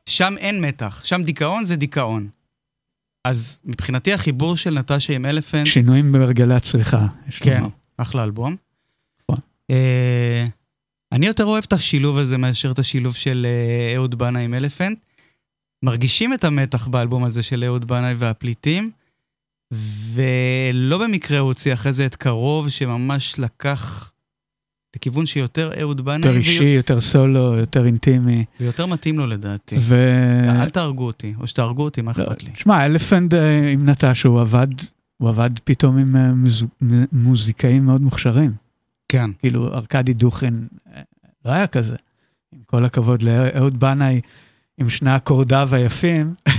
שם 0.06 0.34
אין 0.38 0.60
מתח, 0.60 1.00
שם 1.04 1.22
דיכאון 1.22 1.64
זה 1.64 1.76
דיכאון. 1.76 2.28
אז 3.24 3.60
מבחינתי 3.64 4.12
החיבור 4.12 4.56
של 4.56 4.70
נטשה 4.70 5.12
עם 5.12 5.26
אלפנט, 5.26 5.66
שינויים 5.66 6.12
בהרגלי 6.12 6.54
הצריכה. 6.54 7.06
יש 7.28 7.38
כן, 7.38 7.56
לומר. 7.56 7.68
אחלה 7.96 8.22
אלבום. 8.24 8.56
נכון. 9.22 9.40
אה, 9.70 10.44
אני 11.12 11.26
יותר 11.26 11.44
אוהב 11.44 11.64
את 11.66 11.72
השילוב 11.72 12.18
הזה 12.18 12.38
מאשר 12.38 12.70
את 12.70 12.78
השילוב 12.78 13.14
של 13.14 13.46
אה, 13.48 13.96
אהוד 13.96 14.14
בנאי 14.14 14.44
עם 14.44 14.54
אלפנט. 14.54 14.98
מרגישים 15.82 16.34
את 16.34 16.44
המתח 16.44 16.86
באלבום 16.86 17.24
הזה 17.24 17.42
של 17.42 17.64
אהוד 17.64 17.84
בנאי 17.88 18.14
והפליטים, 18.14 18.90
ולא 20.14 20.98
במקרה 20.98 21.38
הוא 21.38 21.46
הוציא 21.48 21.72
אחרי 21.72 21.92
זה 21.92 22.06
את 22.06 22.16
קרוב, 22.16 22.68
שממש 22.68 23.38
לקח 23.38 24.12
לכיוון 24.96 25.26
שיותר 25.26 25.70
אהוד 25.80 26.04
בנאי, 26.04 26.16
יותר 26.28 26.38
אישי, 26.38 26.64
יותר 26.64 27.00
סולו, 27.00 27.54
יותר 27.58 27.86
אינטימי. 27.86 28.44
ויותר 28.60 28.86
מתאים 28.86 29.18
לו 29.18 29.26
לדעתי. 29.26 29.76
ו... 29.80 29.94
אל 30.62 30.68
תהרגו 30.68 31.06
אותי, 31.06 31.34
או 31.40 31.46
שתהרגו 31.46 31.82
אותי, 31.84 32.02
מה 32.02 32.10
אכפת 32.10 32.42
לי? 32.42 32.50
תשמע, 32.50 32.86
אלפנד 32.86 33.34
אה, 33.34 33.70
עם 33.72 33.88
נטש, 33.88 34.22
הוא 34.22 34.40
עבד, 34.40 34.66
הוא 35.16 35.28
עבד 35.28 35.50
פתאום 35.64 35.98
עם 35.98 36.16
אה, 36.16 36.32
מוז- 36.32 36.66
מוזיקאים 37.12 37.86
מאוד 37.86 38.00
מוכשרים. 38.00 38.52
כן. 39.08 39.30
כאילו, 39.38 39.74
ארכדי 39.74 40.12
דוכן 40.14 40.54
אה, 40.94 41.02
לא 41.44 41.50
היה 41.50 41.66
כזה. 41.66 41.96
עם 42.52 42.58
כל 42.66 42.84
הכבוד 42.84 43.22
לאהוד 43.22 43.80
בנאי, 43.80 44.20
עם 44.78 44.90
שני 44.90 45.16
אקורדיו 45.16 45.68
היפים. 45.72 46.34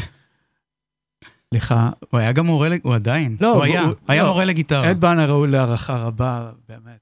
סליחה, 1.51 1.89
הוא 2.09 2.19
היה 2.19 2.31
גם 2.31 2.45
מורה, 2.45 2.67
הוא 2.83 2.95
עדיין. 2.95 3.37
לא, 3.41 3.53
הוא 3.55 3.63
היה, 3.63 3.81
הוא- 3.81 3.93
היה 4.07 4.23
לא. 4.23 4.27
מורה 4.29 4.45
לגיטרה. 4.45 4.85
אהוד 4.87 4.99
בנאי 5.01 5.25
ראוי 5.25 5.47
להערכה 5.47 5.95
רבה, 5.95 6.49
באמת. 6.69 6.99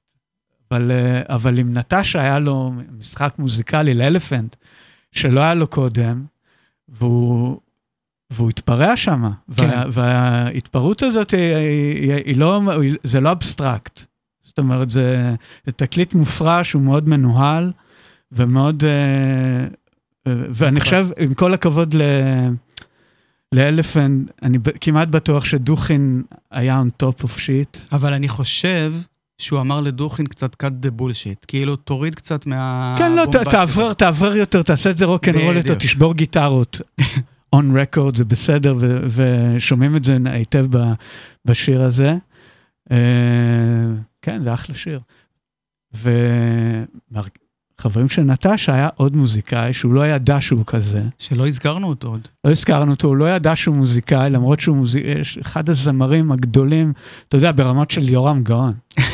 אבל, 0.70 0.90
אה, 0.90 1.22
אבל 1.34 1.58
עם 1.58 1.78
נטשה 1.78 2.20
היה 2.20 2.38
לו 2.38 2.72
משחק 2.98 3.34
מוזיקלי 3.38 3.94
לאלפנט, 3.94 4.56
שלא 5.12 5.40
היה 5.40 5.54
לו 5.54 5.66
קודם, 5.66 6.24
והוא 6.88 7.60
והוא 8.30 8.48
התפרע 8.50 8.96
שם, 8.96 9.24
כן. 9.56 9.62
וה, 9.68 9.84
וההתפרעות 9.92 11.02
הזאת 11.02 11.30
היא, 11.30 11.54
היא, 11.54 12.12
היא, 12.12 12.22
היא 12.24 12.36
לא, 12.36 12.60
זה 13.04 13.20
לא 13.20 13.32
אבסטרקט. 13.32 14.02
זאת 14.42 14.58
אומרת, 14.58 14.90
זה, 14.90 15.34
זה 15.66 15.72
תקליט 15.72 16.14
מופרע 16.14 16.60
שהוא 16.64 16.82
מאוד 16.82 17.08
מנוהל, 17.08 17.72
ומאוד, 18.32 18.84
אה, 18.84 18.90
אה, 20.26 20.32
ואני 20.50 20.80
חושב, 20.80 21.08
עם 21.18 21.34
כל 21.34 21.54
הכבוד 21.54 21.94
ל... 21.94 22.02
לאלפנט, 23.52 24.30
אני 24.42 24.58
ב- 24.58 24.70
כמעט 24.80 25.08
בטוח 25.08 25.44
שדוכין 25.44 26.22
היה 26.50 26.82
on 26.82 27.04
top 27.06 27.24
of 27.24 27.28
shit. 27.28 27.78
אבל 27.92 28.12
אני 28.12 28.28
חושב 28.28 28.92
שהוא 29.38 29.60
אמר 29.60 29.80
לדוכין 29.80 30.26
קצת 30.26 30.62
cut 30.62 30.86
the 30.86 31.00
bullshit, 31.00 31.44
כאילו 31.48 31.76
תוריד 31.76 32.14
קצת 32.14 32.46
מה... 32.46 32.94
כן, 32.98 33.12
לא, 33.12 33.24
ת-. 33.26 33.98
תעבר, 33.98 34.36
יותר, 34.36 34.62
תעשה 34.62 34.90
את 34.90 34.98
זה 34.98 35.04
רוקנרול 35.04 35.56
יותר, 35.56 35.60
בדיוק. 35.60 35.78
תשבור 35.78 36.14
גיטרות. 36.14 36.80
on 37.56 37.64
record 37.74 38.16
זה 38.16 38.24
בסדר, 38.24 38.74
ו- 38.80 39.00
ושומעים 39.10 39.96
את 39.96 40.04
זה 40.04 40.16
היטב 40.24 40.66
ב- 40.70 40.92
בשיר 41.44 41.82
הזה. 41.82 42.14
אה, 42.92 42.96
כן, 44.22 44.42
זה 44.42 44.54
אחלה 44.54 44.74
שיר. 44.74 45.00
וחברים 47.80 48.08
של 48.08 48.22
נטשה 48.22 48.74
היה 48.74 48.88
עוד 48.96 49.16
מוזיקאי 49.16 49.72
שהוא 49.72 49.92
לא 49.92 50.06
ידע 50.06 50.40
שהוא 50.40 50.64
כזה. 50.66 51.02
שלא 51.18 51.46
הזכרנו 51.46 51.88
אותו 51.88 52.08
עוד. 52.08 52.28
לא 52.44 52.50
הזכרנו 52.50 52.90
אותו, 52.90 53.08
הוא 53.08 53.16
לא 53.16 53.36
ידע 53.36 53.56
שהוא 53.56 53.76
מוזיקאי, 53.76 54.30
למרות 54.30 54.60
שהוא 54.60 54.76
מוזיק... 54.76 55.04
אחד 55.42 55.68
הזמרים 55.68 56.32
הגדולים, 56.32 56.92
אתה 57.28 57.36
יודע, 57.36 57.52
ברמות 57.52 57.90
של 57.90 58.08
יורם 58.08 58.42
גאון. 58.42 58.72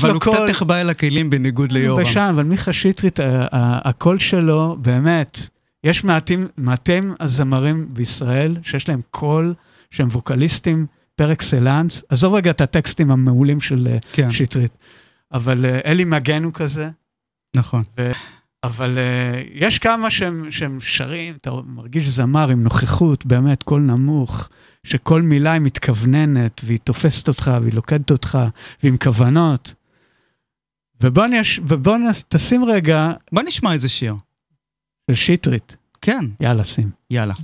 אבל 0.00 0.10
הוא 0.10 0.20
קצת 0.20 0.36
קול, 0.36 0.50
נחבא 0.50 0.80
אל 0.80 0.90
הכלים 0.90 1.30
בניגוד 1.30 1.72
ליורם. 1.72 2.02
בשם, 2.02 2.28
אבל 2.34 2.42
מיכה 2.42 2.72
שטרית, 2.72 3.20
ה- 3.20 3.46
ה- 3.52 3.88
הקול 3.88 4.18
שלו, 4.18 4.76
באמת, 4.80 5.38
יש 5.84 6.04
מעטים, 6.04 6.46
מעטים 6.56 7.14
הזמרים 7.20 7.86
בישראל 7.88 8.56
שיש 8.62 8.88
להם 8.88 9.00
קול 9.10 9.54
שהם 9.90 10.08
ווקליסטים 10.08 10.86
par 11.16 11.32
excellence. 11.32 12.02
עזוב 12.08 12.34
רגע 12.34 12.50
את 12.50 12.60
הטקסטים 12.60 13.10
המעולים 13.10 13.60
של 13.60 13.88
אה, 13.90 13.98
כן, 14.12 14.30
שטרית, 14.30 14.72
אבל 15.34 15.66
אה, 15.66 15.80
אלי 15.84 16.04
מגן 16.04 16.44
הוא 16.44 16.52
כזה. 16.52 16.90
נכון. 17.56 17.82
אבל 18.64 18.98
uh, 18.98 19.50
יש 19.54 19.78
כמה 19.78 20.10
שהם, 20.10 20.50
שהם 20.50 20.78
שרים, 20.80 21.34
אתה 21.40 21.50
מרגיש 21.66 22.08
זמר 22.08 22.48
עם 22.48 22.62
נוכחות, 22.62 23.26
באמת, 23.26 23.62
קול 23.62 23.80
נמוך, 23.80 24.48
שכל 24.84 25.22
מילה 25.22 25.52
היא 25.52 25.60
מתכווננת, 25.60 26.60
והיא 26.64 26.78
תופסת 26.84 27.28
אותך, 27.28 27.50
והיא 27.62 27.74
לוקדת 27.74 28.10
אותך, 28.10 28.38
ועם 28.82 28.96
כוונות. 28.96 29.74
ובוא, 31.02 31.26
נש... 31.26 31.60
ובוא 31.68 31.96
נ... 31.96 32.02
תשים 32.28 32.64
רגע 32.64 33.12
בוא 33.32 33.42
נשמע 33.42 33.72
איזה 33.72 33.88
שיר. 33.88 34.14
של 35.10 35.14
שטרית. 35.14 35.76
כן, 36.00 36.24
יאללה, 36.40 36.64
שים. 36.64 36.90
יאללה. 37.10 37.34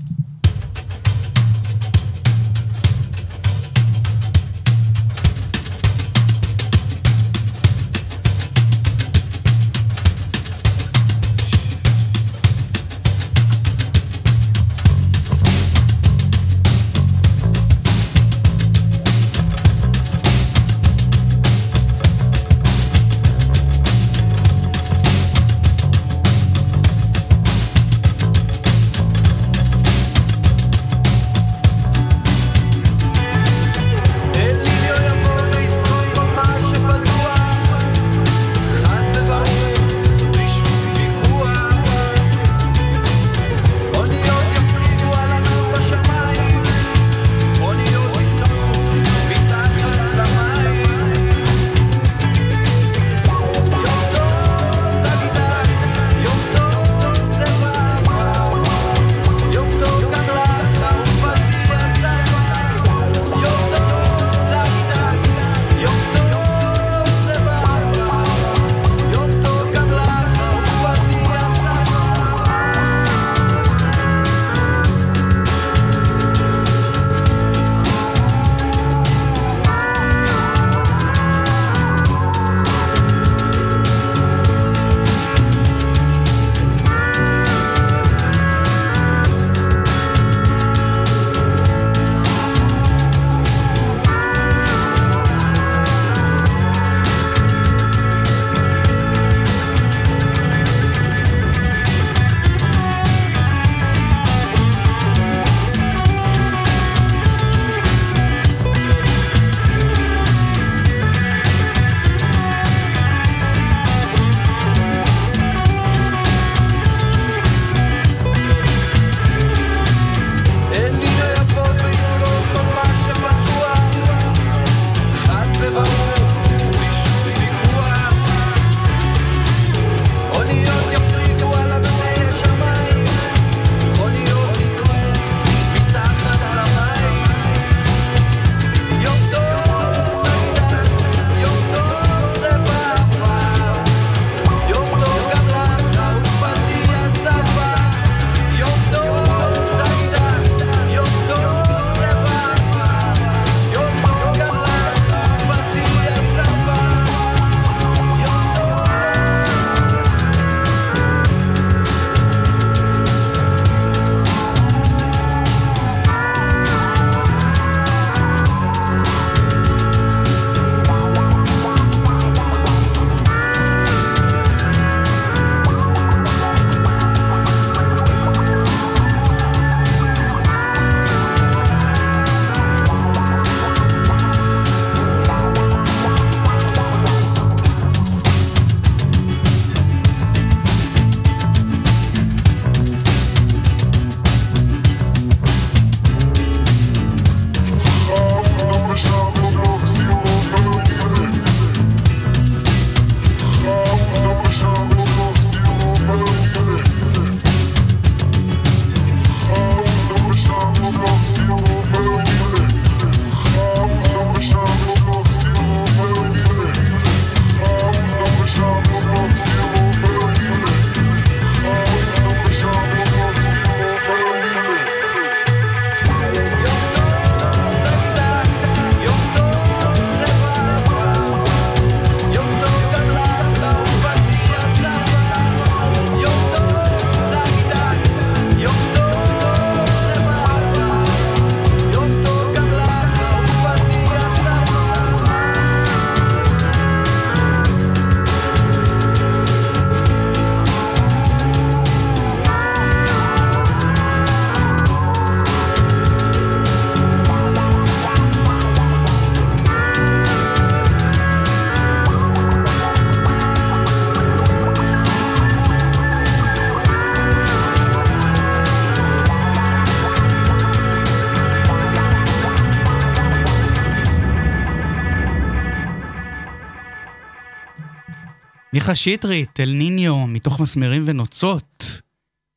מיכה 278.90 278.96
שטרית, 278.96 279.60
אל 279.60 279.70
ניניו, 279.70 280.26
מתוך 280.26 280.60
מסמרים 280.60 281.02
ונוצות. 281.06 282.00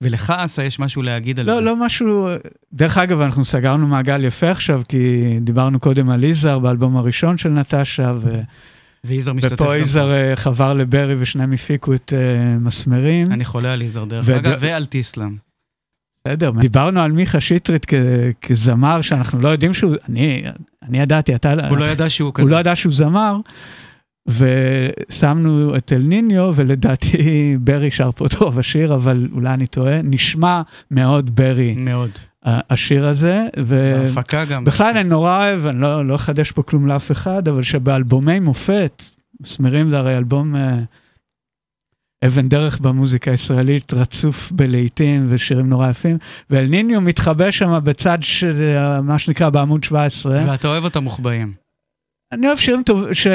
ולך, 0.04 0.34
אסה, 0.38 0.64
יש 0.64 0.80
משהו 0.80 1.02
להגיד 1.02 1.40
על 1.40 1.46
זה. 1.46 1.52
לא, 1.52 1.64
לא 1.64 1.86
משהו, 1.86 2.28
דרך 2.74 2.98
אגב, 2.98 3.22
אנחנו 3.22 3.46
סגרנו 3.46 3.88
מעגל 3.88 4.26
יפה 4.26 4.52
עכשיו, 4.52 4.82
כי 4.90 4.98
דיברנו 5.42 5.80
קודם 5.80 6.10
על 6.10 6.24
יזהר 6.24 6.60
באלבום 6.60 6.98
הראשון 6.98 7.38
של 7.38 7.50
נטשה, 7.50 8.14
ו... 8.22 8.40
ויזהר 9.04 9.34
משתתף 9.34 9.54
ופה 9.62 9.76
גם 9.76 9.82
יזהר. 9.84 10.12
אה, 10.12 10.36
חבר 10.36 10.74
לברי 10.74 11.16
ושניהם 11.20 11.54
הפיקו 11.54 11.94
את 11.94 12.14
אה, 12.16 12.58
מסמרים. 12.60 13.28
אני 13.32 13.46
חולה 13.46 13.74
על 13.74 13.82
יזהר, 13.82 14.06
דרך 14.06 14.26
וד- 14.28 14.34
אגב, 14.36 14.58
ועל 14.62 14.86
טיסלאם. 14.86 15.36
בסדר, 16.28 16.52
דיברנו 16.52 17.00
על 17.02 17.12
מיכה 17.12 17.42
שטרית 17.42 17.86
כ- 17.86 17.94
כזמר 18.42 19.02
שאנחנו 19.02 19.40
לא 19.40 19.50
יודעים 19.50 19.74
שהוא, 19.74 19.96
אני, 20.10 20.44
אני 20.84 21.00
ידעתי, 21.00 21.36
אתה, 21.36 21.54
הוא 21.70 21.78
לא 21.78 21.86
ידע 21.86 22.10
שהוא 22.10 22.32
כזה. 22.34 22.44
הוא 22.44 22.56
לא 22.56 22.60
ידע 22.60 22.76
שהוא 22.76 22.94
זמר, 22.94 23.38
ושמנו 24.28 25.78
את 25.78 25.94
אל 25.94 26.02
ניניו, 26.02 26.52
ולדעתי 26.56 27.18
ברי 27.66 27.92
שר 27.92 28.12
פה 28.16 28.30
טוב 28.30 28.60
השיר, 28.60 28.96
אבל 28.96 29.28
אולי 29.32 29.54
אני 29.54 29.68
טועה, 29.68 30.02
נשמע 30.02 30.62
מאוד 30.92 31.36
ברי 31.36 31.76
מאוד. 31.78 32.10
השיר 32.46 33.08
הזה, 33.08 33.46
בהפקה 33.70 34.46
גם. 34.46 34.64
ובכלל 34.64 34.98
אני 34.98 35.10
נורא 35.10 35.38
אוהב, 35.38 35.66
אני 35.66 35.82
לא, 35.82 36.08
לא 36.08 36.16
אחדש 36.16 36.52
פה 36.52 36.64
כלום 36.64 36.88
לאף 36.88 37.12
אחד, 37.12 37.48
אבל 37.48 37.64
שבאלבומי 37.64 38.40
מופת, 38.40 39.04
מסמרים 39.42 39.90
זה 39.90 39.98
הרי 39.98 40.18
אלבום 40.18 40.56
אה, 40.56 40.80
אבן 42.26 42.50
דרך 42.50 42.80
במוזיקה 42.80 43.32
הישראלית, 43.32 43.94
רצוף 43.94 44.52
בלהיטים 44.52 45.26
ושירים 45.30 45.70
נורא 45.70 45.90
יפים, 45.90 46.18
ואל 46.50 46.66
ניניו 46.66 47.02
מתחבא 47.02 47.52
שם 47.52 47.80
בצד 47.84 48.18
של 48.22 48.62
אה, 48.62 49.02
מה 49.02 49.20
שנקרא 49.20 49.50
בעמוד 49.50 49.84
17. 49.84 50.42
ואתה 50.48 50.68
אוהב 50.68 50.84
אותם 50.84 51.04
מוחבאים. 51.04 51.63
אני 52.34 52.48
אוהב 52.48 52.58
שירים 52.58 52.84
טוב, 52.84 53.14
ש... 53.14 53.28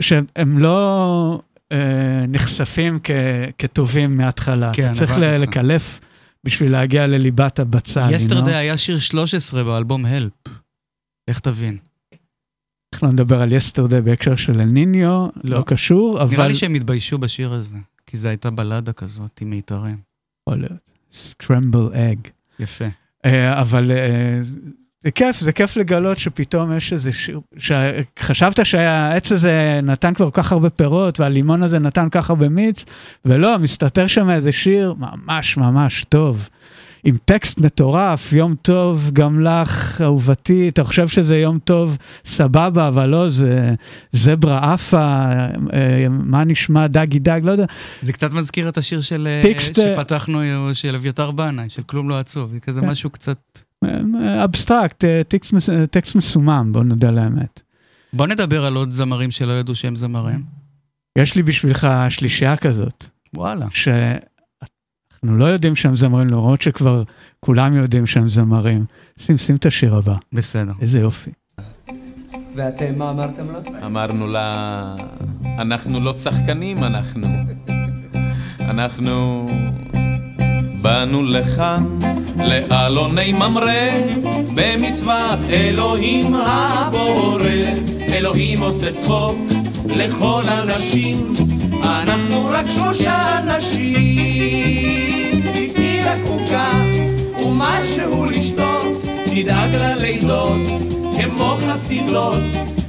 שהם 0.00 0.58
לא 0.58 1.40
אה, 1.72 2.24
נחשפים 2.28 2.98
כ... 3.04 3.10
כטובים 3.58 4.16
מההתחלה. 4.16 4.70
כן, 4.74 4.92
צריך 4.94 5.18
ל-. 5.18 5.36
לקלף 5.42 6.00
בשביל 6.44 6.72
להגיע 6.72 7.06
לליבת 7.06 7.58
הבצל. 7.58 8.08
יסטרדי? 8.12 8.54
היה 8.54 8.78
שיר 8.78 8.98
13 8.98 9.64
באלבום 9.64 10.06
הלפ. 10.06 10.32
איך 11.28 11.38
תבין? 11.38 11.76
איך 12.94 13.02
לא 13.02 13.12
נדבר 13.12 13.40
על 13.40 13.52
יסטרדי 13.52 14.00
בהקשר 14.00 14.36
של 14.36 14.60
אל 14.60 14.64
ניניו, 14.64 15.28
לא, 15.44 15.58
לא. 15.58 15.64
קשור, 15.66 16.22
אבל... 16.22 16.36
נראה 16.36 16.48
לי 16.48 16.56
שהם 16.56 16.74
התביישו 16.74 17.18
בשיר 17.18 17.52
הזה, 17.52 17.76
כי 18.06 18.18
זו 18.18 18.28
הייתה 18.28 18.50
בלדה 18.50 18.92
כזאת 18.92 19.40
עם 19.40 19.50
מיתרים. 19.50 19.96
יכול 20.42 20.60
להיות. 20.60 20.90
סקרמבל 21.12 21.94
אג. 21.94 22.18
יפה. 22.58 22.84
אה, 23.24 23.60
אבל 23.60 23.90
אה, 23.90 24.40
זה 25.04 25.10
כיף, 25.10 25.40
זה 25.40 25.52
כיף 25.52 25.76
לגלות 25.76 26.18
שפתאום 26.18 26.76
יש 26.76 26.92
איזה 26.92 27.12
שיר, 27.12 27.40
שחשבת 27.58 28.66
שהעץ 28.66 29.32
הזה 29.32 29.80
נתן 29.82 30.14
כבר 30.14 30.30
כל 30.30 30.42
כך 30.42 30.52
הרבה 30.52 30.70
פירות 30.70 31.20
והלימון 31.20 31.62
הזה 31.62 31.78
נתן 31.78 32.04
כל 32.04 32.20
כך 32.20 32.30
הרבה 32.30 32.48
מיץ, 32.48 32.84
ולא, 33.24 33.58
מסתתר 33.58 34.06
שם 34.06 34.30
איזה 34.30 34.52
שיר 34.52 34.94
ממש 34.98 35.56
ממש 35.56 36.04
טוב. 36.08 36.48
עם 37.04 37.16
טקסט 37.24 37.58
מטורף, 37.58 38.32
יום 38.32 38.54
טוב 38.62 39.10
גם 39.12 39.40
לך, 39.40 40.00
אהובתי, 40.00 40.68
אתה 40.68 40.84
חושב 40.84 41.08
שזה 41.08 41.38
יום 41.38 41.58
טוב, 41.58 41.98
סבבה, 42.24 42.88
אבל 42.88 43.08
לא, 43.08 43.30
זה 43.30 43.74
זברה 44.12 44.72
עפה, 44.72 45.24
אה, 45.72 46.06
מה 46.08 46.44
נשמע, 46.44 46.86
דגי 46.86 47.18
דג, 47.18 47.40
לא 47.44 47.50
יודע. 47.50 47.64
זה 48.02 48.12
קצת 48.12 48.32
מזכיר 48.32 48.68
את 48.68 48.78
השיר 48.78 49.00
של... 49.00 49.28
אה, 49.44 49.60
שפתחנו, 49.60 50.42
אה, 50.42 50.74
של 50.74 50.94
אביתר 50.94 51.30
בנאי, 51.30 51.70
של 51.70 51.82
כלום 51.82 52.08
לא 52.08 52.18
עצוב. 52.18 52.50
זה 52.50 52.60
כזה 52.60 52.80
כן. 52.80 52.86
משהו 52.86 53.10
קצת... 53.10 53.38
אה, 53.84 54.44
אבסטרקט, 54.44 55.04
אה, 55.04 55.22
טקסט, 55.28 55.52
מס- 55.52 55.70
אה, 55.70 55.86
טקסט 55.86 56.14
מסומם, 56.14 56.68
בוא 56.72 56.82
נודה 56.84 57.10
לאמת. 57.10 57.60
בוא 58.12 58.26
נדבר 58.26 58.64
על 58.64 58.74
עוד 58.76 58.90
זמרים 58.90 59.30
שלא 59.30 59.52
ידעו 59.52 59.74
שהם 59.74 59.96
זמרים. 59.96 60.42
יש 61.18 61.34
לי 61.34 61.42
בשבילך 61.42 61.86
שלישייה 62.08 62.56
כזאת, 62.56 63.04
וואלה. 63.36 63.66
שאנחנו 63.70 64.68
לא 65.38 65.44
יודעים 65.44 65.76
שהם 65.76 65.96
זמרים, 65.96 66.26
למרות 66.30 66.62
שכבר 66.62 67.02
כולם 67.40 67.74
יודעים 67.74 68.06
שהם 68.06 68.28
זמרים. 68.28 68.84
שים, 69.18 69.38
שים 69.38 69.56
את 69.56 69.66
השיר 69.66 69.94
הבא, 69.94 70.14
בסדר. 70.32 70.72
איזה 70.80 70.98
יופי. 70.98 71.30
ואתם 72.56 72.98
מה 72.98 73.10
אמרתם 73.10 73.50
לו? 73.50 73.58
אמרנו 73.86 74.26
לה, 74.26 74.96
אנחנו 75.58 76.00
לא 76.00 76.12
צחקנים, 76.12 76.84
אנחנו. 76.84 77.26
אנחנו 78.60 79.46
באנו 80.82 81.22
לכאן, 81.22 81.84
לאלוני 82.36 83.32
ממרא, 83.32 83.90
במצוות 84.54 85.38
אלוהים 85.50 86.34
הבורא. 86.34 87.44
אלוהים 88.12 88.62
עושה 88.62 88.92
צחוק 88.92 89.38
לכל 89.86 90.42
הנשים, 90.46 91.32
אנחנו 91.82 92.48
רק 92.50 92.66
שלושה 92.68 93.38
אנשים. 93.38 94.62
תתני 95.42 96.00
רק 96.04 96.18
עוגה 96.28 96.72
ומשהו 97.46 98.24
לשתות, 98.24 99.06
נדאג 99.32 99.74
ללילות 99.74 100.60
כמו 101.16 101.56
חסידות. 101.68 102.42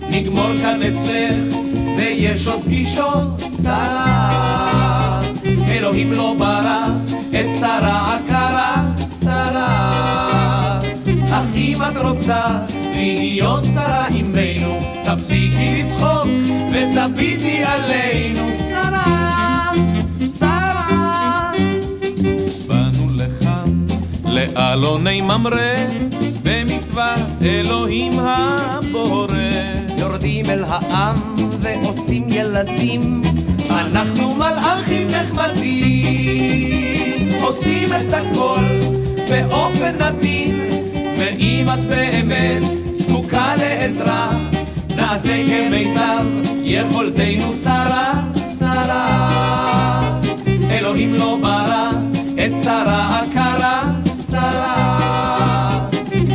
נגמור 0.09 0.49
כאן 0.61 0.83
אצלך, 0.83 1.57
ויש 1.97 2.47
עוד 2.47 2.61
פגישות. 2.63 3.41
אלוהים 5.69 6.11
לא 6.11 6.35
ברא 6.37 6.68
רוצה 12.01 12.59
להיות 12.95 13.63
שרה 13.73 14.05
עמנו, 14.15 14.79
תפסיקי 15.03 15.83
לצחוק 15.83 16.27
ותביטי 16.71 17.63
עלינו, 17.63 18.49
שרה, 18.69 19.71
שרה. 20.39 21.51
באנו 22.67 23.07
לכאן, 23.15 23.85
לאלוני 24.25 25.21
ממרא, 25.21 25.75
במצוות 26.43 27.19
אלוהים 27.41 28.13
הבורא. 28.19 29.33
יורדים 29.97 30.45
אל 30.49 30.63
העם 30.67 31.15
ועושים 31.59 32.25
ילדים, 32.29 33.21
אנחנו 33.69 34.35
מלאכים 34.35 35.07
נחמדים, 35.07 36.69
עושים 37.41 37.87
את 37.87 38.13
הכל 38.13 38.63
באופן 39.29 40.01
עדין, 40.01 40.58
ואם 41.39 41.65
את 41.73 41.79
באמת 41.79 42.63
זקוקה 42.91 43.55
לעזרה, 43.55 44.29
נעשה 44.95 45.43
כמיטב 45.47 46.25
יכולתנו 46.63 47.53
שרה, 47.53 48.13
שרה. 48.59 50.21
אלוהים 50.71 51.13
לא 51.13 51.37
ברא 51.41 51.91
את 52.45 52.51
שרה 52.63 53.21
עקרה, 53.21 53.81
שרה. 54.31 55.89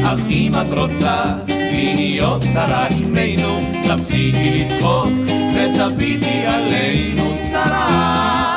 אך 0.05 0.19
אם 0.31 0.53
את 0.55 0.79
רוצה 0.79 1.25
להיות 1.61 2.43
שרה 2.53 2.87
עמנו, 2.87 3.61
תפסיקי 3.85 4.65
לצחוק 4.65 5.11
ותביטי 5.55 6.47
עלינו, 6.47 7.35
שרה, 7.51 8.57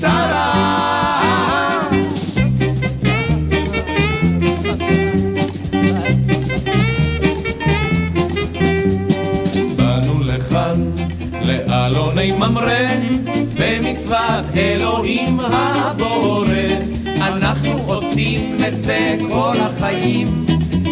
שרה. 0.00 1.03
ממרא, 12.48 12.88
במצוות 13.58 14.44
אלוהים 14.56 15.40
הבורא. 15.40 16.46
אנחנו 17.22 17.78
עושים 17.86 18.56
את 18.68 18.82
זה 18.82 19.16
כל 19.32 19.56
החיים, 19.60 20.46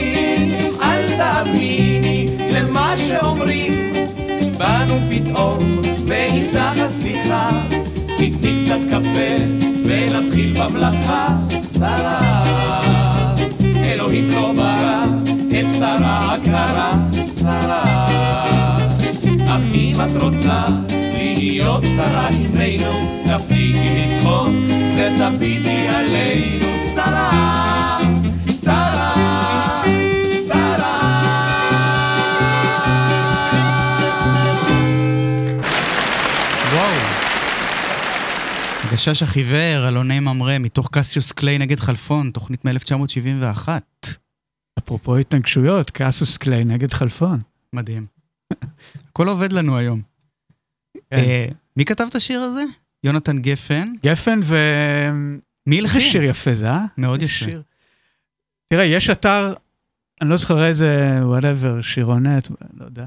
אל 0.82 1.16
תאמיני 1.16 2.26
למה 2.52 2.94
שאומרים, 2.96 3.92
באנו 4.58 4.94
פתאום, 5.10 5.80
ואיתך 6.06 6.80
הסליחה, 6.80 7.50
תתני 8.16 8.64
קצת 8.64 8.80
קפה, 8.88 9.34
ונתחיל 9.84 10.54
במלאכה, 10.58 11.28
שרה. 11.78 12.44
אלוהים 13.84 14.30
לא 14.30 14.52
ברא 14.56 15.04
את 15.48 15.66
שרה 15.78 16.34
עקרה, 16.34 16.92
שרה. 17.40 18.03
אם 19.94 20.00
את 20.00 20.22
רוצה 20.22 20.66
להיות 21.14 21.84
שרה 21.96 22.28
עמנו, 22.28 23.22
תפסיקי 23.24 24.06
לצחוק 24.08 24.48
ותביטי 24.96 25.88
עלינו, 25.88 26.76
שרה, 26.94 28.00
שרה, 28.62 29.82
שרה. 30.48 31.24
וואו. 36.72 36.90
הגשש 38.84 39.22
החיוור, 39.22 39.88
אלוני 39.88 40.20
ממרא, 40.20 40.58
מתוך 40.58 40.88
קסיוס 40.92 41.32
קליי 41.32 41.58
נגד 41.58 41.80
חלפון, 41.80 42.30
תוכנית 42.30 42.64
מ-1971. 42.64 43.68
אפרופו 44.78 45.16
התנגשויות, 45.16 45.90
קסיוס 45.90 46.36
קליי 46.36 46.64
נגד 46.64 46.92
חלפון. 46.92 47.40
מדהים. 47.72 48.13
הכל 49.08 49.28
עובד 49.28 49.52
לנו 49.52 49.78
היום. 49.78 50.02
כן. 50.94 51.00
אה, 51.12 51.46
מי 51.76 51.84
כתב 51.84 52.06
את 52.10 52.14
השיר 52.14 52.40
הזה? 52.40 52.62
יונתן 53.04 53.38
גפן. 53.38 53.92
גפן 54.02 54.40
ו... 54.44 54.56
מי 55.66 55.78
הלחין? 55.78 56.00
שיר 56.00 56.22
יפה 56.22 56.54
זה, 56.54 56.70
אה? 56.70 56.84
מאוד 56.98 57.22
יפה. 57.22 57.28
שיר. 57.28 57.62
תראה, 58.68 58.84
יש 58.84 59.10
אתר, 59.10 59.54
אני 60.20 60.30
לא 60.30 60.36
זוכר 60.36 60.64
איזה, 60.64 61.18
whatever, 61.22 61.82
שירונט, 61.82 62.48
לא 62.78 62.84
יודע. 62.84 63.04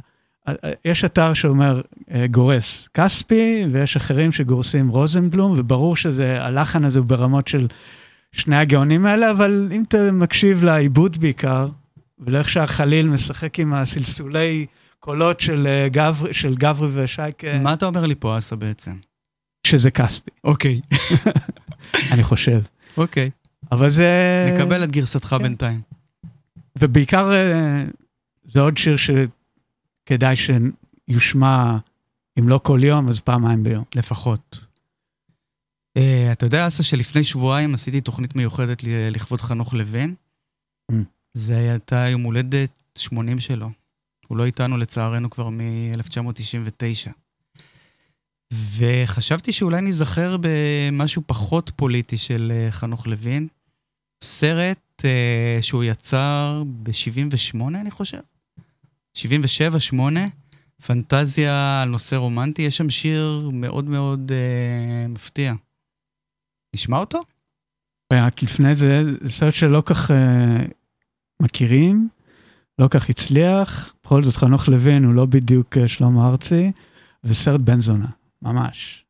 אה, 0.48 0.54
אה, 0.64 0.72
יש 0.86 1.06
אתר 1.06 1.34
שאומר 1.34 1.82
גורס 2.32 2.88
כספי, 2.94 3.66
ויש 3.72 3.96
אחרים 3.96 4.32
שגורסים 4.32 4.88
רוזנבלום, 4.90 5.54
וברור 5.58 5.96
שזה, 5.96 6.44
הלחן 6.44 6.84
הזה 6.84 7.00
הוא 7.00 7.08
ברמות 7.08 7.48
של 7.48 7.68
שני 8.32 8.56
הגאונים 8.56 9.06
האלה, 9.06 9.32
אבל 9.32 9.70
אם 9.72 9.84
אתה 9.88 10.12
מקשיב 10.12 10.64
לעיבוד 10.64 11.18
בעיקר, 11.18 11.70
ולאיך 12.20 12.50
שהחליל 12.50 13.08
משחק 13.08 13.60
עם 13.60 13.74
הסלסולי 13.74 14.66
קולות 15.00 15.39
של, 15.39 15.68
אה, 15.68 15.89
גבר, 15.89 16.32
של 16.32 16.56
גברי 16.56 17.04
ושייקה, 17.04 17.60
מה 17.60 17.74
אתה 17.74 17.86
אומר 17.86 18.06
לי 18.06 18.16
פה, 18.16 18.38
אסה, 18.38 18.56
בעצם? 18.56 18.95
שזה 19.68 19.91
כספי, 19.91 20.32
אוקיי, 20.43 20.82
אני 22.14 22.24
חושב. 22.24 22.62
אוקיי. 22.98 23.30
אבל 23.72 23.89
זה... 23.89 24.08
נקבל 24.56 24.84
את 24.84 24.91
גרסתך 24.91 25.28
כן. 25.28 25.43
בינתיים. 25.43 25.82
ובעיקר 26.80 27.34
אה, 27.34 27.84
זה 28.54 28.60
עוד 28.60 28.78
שיר 28.78 28.95
שכדאי 28.98 30.36
שיושמע, 30.36 31.78
אם 32.39 32.50
לא 32.50 32.60
כל 32.64 32.80
יום, 32.84 33.10
אז 33.10 33.20
פעמיים 33.20 33.64
ביום. 33.64 33.84
לפחות. 33.95 34.60
Uh, 35.98 36.32
אתה 36.32 36.45
יודע, 36.45 36.68
אסה, 36.68 36.84
שלפני 36.84 37.24
שבועיים 37.24 37.74
עשיתי 37.74 38.02
תוכנית 38.02 38.36
מיוחדת 38.36 38.84
לכבוד 38.84 39.41
חנוך 39.41 39.74
לוין. 39.74 40.16
Mm. 40.91 40.95
זה 41.34 41.58
הייתה 41.58 41.95
יום 41.95 42.22
הולדת 42.22 42.70
80 42.98 43.39
שלו. 43.39 43.70
הוא 44.28 44.38
לא 44.38 44.46
איתנו 44.46 44.78
לצערנו 44.78 45.30
כבר 45.30 45.50
מ-1999. 45.50 47.12
וחשבתי 48.78 49.54
שאולי 49.54 49.82
ניזכר 49.82 50.38
במשהו 50.42 51.22
פחות 51.26 51.72
פוליטי 51.76 52.18
של 52.18 52.52
אה, 52.56 52.72
חנוך 52.72 53.08
לוין. 53.08 53.48
סרט 54.24 55.02
uh, 55.02 55.64
שהוא 55.64 55.84
יצר 55.84 56.64
ב-78, 56.84 57.62
אני 57.62 57.92
חושב. 57.92 58.20
77-8. 59.18 59.22
פנטזיה 60.86 61.82
על 61.82 61.90
נושא 61.90 62.16
רומנטי, 62.16 62.62
יש 62.62 62.78
שם 62.78 62.90
שיר 62.90 63.50
מאוד 63.54 63.86
מאוד 63.86 64.32
אה, 64.32 65.08
מפתיע. 65.08 65.54
נשמע 66.76 66.98
אותו? 66.98 67.22
רק 68.14 68.44
לפני 68.44 68.76
זה, 68.76 69.02
זה 69.22 69.32
סרט 69.32 69.54
שלא 69.54 69.84
כך 69.86 70.12
אה, 70.12 70.66
מכירים, 71.42 72.10
לא 72.80 72.88
כך 72.88 73.10
הצליח, 73.10 73.94
בכל 74.08 74.24
זאת 74.24 74.36
חנוך 74.36 74.68
לוין 74.68 75.03
הוא 75.03 75.14
לא 75.14 75.26
בדיוק 75.26 75.78
אה, 75.78 75.88
שלמה 75.88 76.28
ארצי, 76.28 76.72
וסרט 77.24 77.60
בן 77.62 77.82
זונה, 77.82 78.08
ממש. 78.41 79.05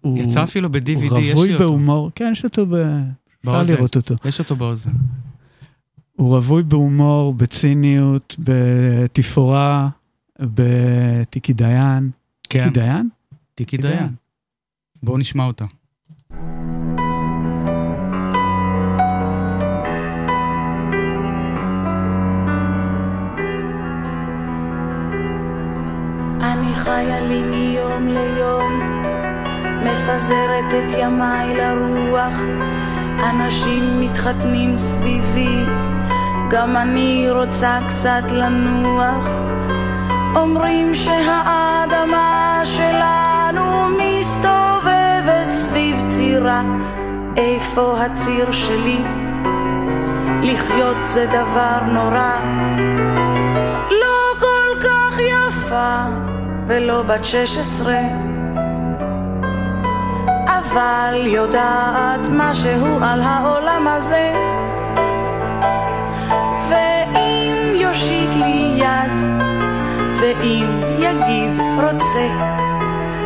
הוא, 0.00 0.18
יצא 0.18 0.42
אפילו 0.42 0.70
ב-DVD, 0.70 0.88
יש 0.90 1.10
הוא 1.10 1.18
לי 1.18 1.32
רווי 1.32 1.54
אותו. 1.54 1.64
בהומור, 1.64 2.10
כן, 2.14 2.30
יש 2.32 2.44
אותו, 2.44 2.66
ב... 2.66 2.74
אפשר 2.74 3.52
באוזן. 3.52 3.74
לראות 3.74 3.96
אותו. 3.96 4.14
יש 4.24 4.38
אותו 4.38 4.56
באוזן. 4.56 4.90
הוא 6.16 6.36
רווי 6.36 6.62
בהומור, 6.62 7.34
בציניות, 7.34 8.36
בתפאורה, 8.38 9.88
בטיקי 10.40 11.52
דיין. 11.52 12.10
כן, 12.48 12.64
טיקי 12.64 12.80
דיין? 12.80 13.08
טיקי 13.54 13.76
דיין. 13.76 14.08
בואו 15.02 15.18
נשמע 15.18 15.44
אותה. 15.44 15.64
לי 27.28 27.42
מיום 27.42 28.08
ליום, 28.08 28.80
מפזרת 29.84 30.64
את 30.78 30.92
ימיי 30.98 31.54
לרוח, 31.56 32.40
אנשים 33.30 34.00
מתחתנים 34.00 34.76
סביבי, 34.76 35.64
גם 36.50 36.76
אני 36.76 37.26
רוצה 37.30 37.78
קצת 37.88 38.22
לנוח. 38.30 39.24
אומרים 40.36 40.94
שהאדמה 40.94 42.60
שלנו 42.64 43.88
מסתובבת 43.98 45.52
סביב 45.52 45.96
צירה, 46.16 46.62
איפה 47.36 47.96
הציר 48.00 48.52
שלי? 48.52 49.02
לחיות 50.42 50.96
זה 51.04 51.26
דבר 51.26 51.78
נורא. 51.92 52.34
לא 53.90 54.40
כל 54.40 54.80
כך 54.80 55.18
יפה 55.18 56.33
ולא 56.66 57.02
בת 57.02 57.24
שש 57.24 57.58
עשרה. 57.58 58.00
אבל 60.46 61.26
יודעת 61.26 62.20
משהו 62.30 62.98
על 63.02 63.20
העולם 63.20 63.88
הזה. 63.88 64.32
ואם 66.68 67.74
יושיט 67.74 68.30
לי 68.36 68.74
יד 68.76 69.12
ואם 70.20 70.80
יגיד 70.98 71.60
רוצה 71.82 72.28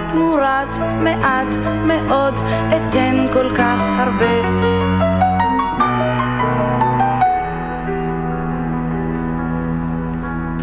תמורת 0.08 0.76
מעט 1.00 1.54
מאוד 1.86 2.34
אתן 2.68 3.26
כל 3.32 3.54
כך 3.54 3.80
הרבה 3.98 4.67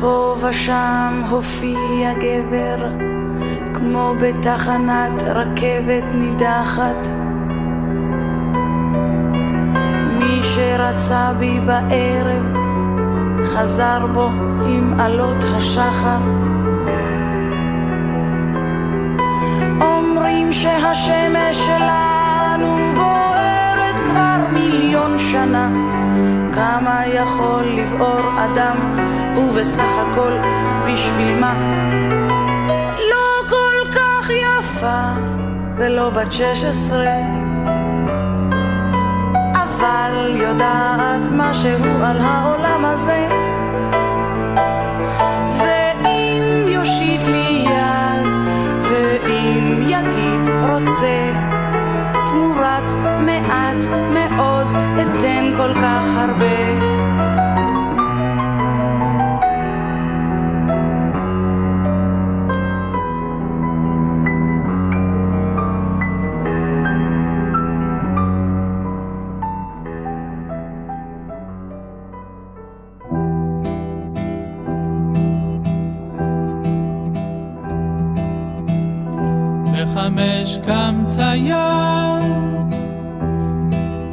פה 0.06 0.36
ושם 0.42 1.22
הופיע 1.30 2.14
גבר, 2.14 2.88
כמו 3.74 4.14
בתחנת 4.22 5.22
רכבת 5.26 6.04
נידחת. 6.14 7.08
מי 10.20 10.44
שרצה 10.44 11.32
בי 11.40 11.60
בערב, 11.60 12.44
חזר 13.46 14.06
בו 14.14 14.30
עם 14.68 15.00
עלות 15.00 15.44
השחר. 15.44 16.20
אומרים 19.82 20.54
שהשמש 20.54 21.56
שלנו 21.56 22.76
בוערת 22.96 24.00
כבר 24.10 24.38
מיליון 24.54 25.20
שנה. 25.20 25.70
כמה 26.54 27.04
יכול 27.08 27.64
לבעור 27.64 28.22
אדם, 28.38 28.78
ובסך 29.38 29.92
הכל 29.98 30.32
בשביל 30.86 31.40
מה? 31.40 31.54
לא 33.12 33.50
כל 33.50 33.92
כך 33.92 34.30
יפה, 34.30 35.02
ולא 35.78 36.10
בת 36.10 36.34
שש 36.34 36.64
עשרה, 36.64 37.18
אבל 39.54 40.36
יודעת 40.36 41.22
משהו 41.32 42.04
על 42.04 42.18
העולם 42.22 42.86
הזה. 42.86 43.28
ואם 45.60 46.68
יושיט 46.68 47.22
לי 47.24 47.66
יד, 47.66 48.28
ואם 48.82 49.82
יגיד 49.82 50.42
רוצה, 50.70 51.32
תמורת 52.26 52.92
מעט 53.20 53.84
מאוד 54.14 54.68
אתן 55.02 55.54
כל 55.58 55.74
כך 55.74 56.04
הרבה. 56.16 56.85
קם 81.16 81.22
צייר 81.22 82.20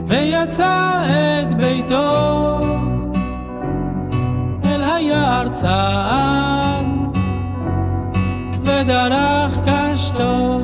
ויצא 0.06 1.02
את 1.06 1.56
ביתו 1.56 2.60
אל 4.64 4.82
היער 4.84 5.48
צעד 5.48 6.86
ודרך 8.64 9.58
קשתו 9.66 10.60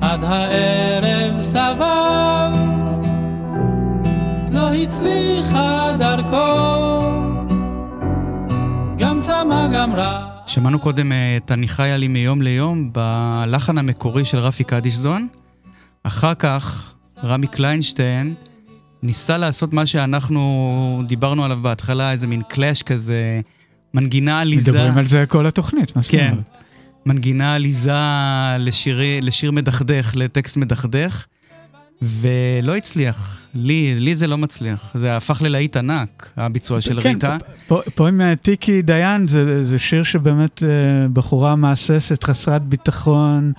עד 0.00 0.20
הערב 0.24 1.38
סבב. 1.38 2.50
לא 4.50 4.74
הצליחה 4.74 5.92
דרכו 5.98 6.98
גם 8.98 9.20
צמא 9.20 9.68
גם 9.68 9.94
רע 9.94 10.23
שמענו 10.54 10.78
קודם 10.78 11.12
אה, 11.12 11.36
את 11.36 11.52
"אני 11.52 11.68
חיה 11.68 11.96
לי 11.96 12.08
מיום 12.08 12.42
ליום" 12.42 12.90
בלחן 12.92 13.78
המקורי 13.78 14.24
של 14.24 14.38
רפי 14.38 14.64
קדישזון. 14.64 15.28
אחר 16.02 16.34
כך 16.34 16.94
רמי 17.24 17.46
קליינשטיין 17.46 18.34
ניסה 19.02 19.38
לעשות 19.38 19.72
מה 19.72 19.86
שאנחנו 19.86 21.02
דיברנו 21.06 21.44
עליו 21.44 21.58
בהתחלה, 21.62 22.12
איזה 22.12 22.26
מין 22.26 22.42
קלאש 22.48 22.82
כזה 22.82 23.40
מנגינה 23.94 24.40
עליזה. 24.40 24.72
מדברים 24.72 24.98
על 24.98 25.08
זה 25.08 25.24
כל 25.28 25.46
התוכנית, 25.46 25.96
מה 25.96 26.02
זאת 26.02 26.10
כן. 26.10 26.28
אומרת? 26.30 26.48
מנגינה 27.06 27.54
עליזה 27.54 27.92
לשירי, 28.58 29.20
לשיר 29.20 29.52
מדכדך, 29.52 30.12
לטקסט 30.14 30.56
מדכדך, 30.56 31.26
ולא 32.06 32.76
הצליח. 32.76 33.40
לי, 33.54 33.94
לי 33.98 34.16
זה 34.16 34.26
לא 34.26 34.38
מצליח. 34.38 34.92
זה 34.98 35.16
הפך 35.16 35.42
ללהיט 35.42 35.76
ענק, 35.76 36.30
הביצוע 36.36 36.80
של 36.80 37.00
כן, 37.02 37.08
ריטה. 37.08 37.36
פה, 37.66 37.80
פה 37.94 38.08
עם 38.08 38.20
אה, 38.20 38.36
טיקי 38.36 38.82
דיין 38.82 39.28
זה, 39.28 39.64
זה 39.64 39.78
שיר 39.78 40.02
שבאמת 40.02 40.62
אה, 40.62 40.68
בחורה 41.12 41.56
מהססת, 41.56 42.24
חסרת 42.24 42.62
ביטחון, 42.62 43.52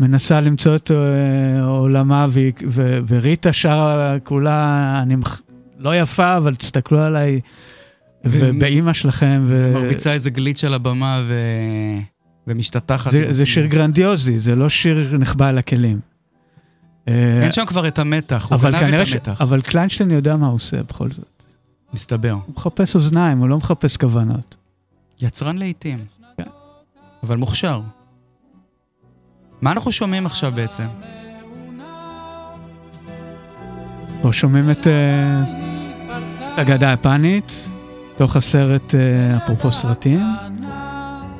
מנסה 0.00 0.40
למצוא 0.40 0.76
את 0.76 0.90
אה, 0.90 1.64
עולמה, 1.64 2.26
והיא- 2.30 2.52
ו, 2.68 2.98
וריטה 3.08 3.52
שרה 3.52 4.16
כולה, 4.24 4.98
אני 5.02 5.16
מח- 5.16 5.40
לא 5.78 5.96
יפה, 5.96 6.36
אבל 6.36 6.54
תסתכלו 6.54 6.98
עליי, 6.98 7.40
ו- 8.24 8.30
ובאימא 8.42 8.92
שלכם. 8.92 9.44
ו... 9.46 9.72
מרביצה 9.74 10.12
איזה 10.12 10.30
גליץ' 10.30 10.64
על 10.64 10.74
הבמה 10.74 11.22
ו... 11.28 11.34
ומשתטחת. 12.46 13.10
זה, 13.12 13.32
זה 13.32 13.46
שיר 13.46 13.66
גרנדיוזי, 13.66 14.38
זה 14.38 14.56
לא 14.56 14.68
שיר 14.68 15.16
נחבא 15.18 15.46
אל 15.48 15.58
הכלים. 15.58 16.09
אה, 17.08 17.42
אין 17.42 17.52
שם 17.52 17.66
כבר 17.66 17.88
את 17.88 17.98
המתח, 17.98 18.46
הוא 18.50 18.58
גנב 18.58 18.94
את 18.94 19.06
ש... 19.06 19.12
המתח. 19.12 19.40
אבל 19.40 19.62
קליינשטיין 19.62 20.10
יודע 20.10 20.36
מה 20.36 20.46
הוא 20.46 20.54
עושה 20.54 20.82
בכל 20.82 21.10
זאת. 21.10 21.42
מסתבר. 21.94 22.32
הוא 22.32 22.54
מחפש 22.56 22.94
אוזניים, 22.94 23.38
הוא 23.38 23.48
לא 23.48 23.56
מחפש 23.58 23.96
כוונות. 23.96 24.56
יצרן 25.20 25.58
לעיתים. 25.58 25.98
כן. 26.36 26.42
אבל 27.22 27.36
מוכשר. 27.36 27.80
מה 29.60 29.72
אנחנו 29.72 29.92
שומעים 29.92 30.26
עכשיו 30.26 30.52
בעצם? 30.52 30.86
פה 34.22 34.32
שומעים 34.32 34.70
את 34.70 34.86
אה, 34.86 35.42
אגדה 36.56 36.92
יפנית, 36.92 37.68
תוך 38.16 38.36
הסרט, 38.36 38.94
אה, 38.94 39.36
אפרופו 39.36 39.72
סרטים. 39.72 40.26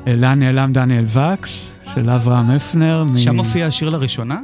לאן 0.07 0.39
נעלם 0.39 0.73
דניאל 0.73 1.05
וקס, 1.05 1.73
של 1.95 2.09
אברהם 2.09 2.49
הפנר. 2.49 3.05
שם 3.17 3.35
מופיע 3.35 3.65
השיר 3.65 3.89
לראשונה? 3.89 4.39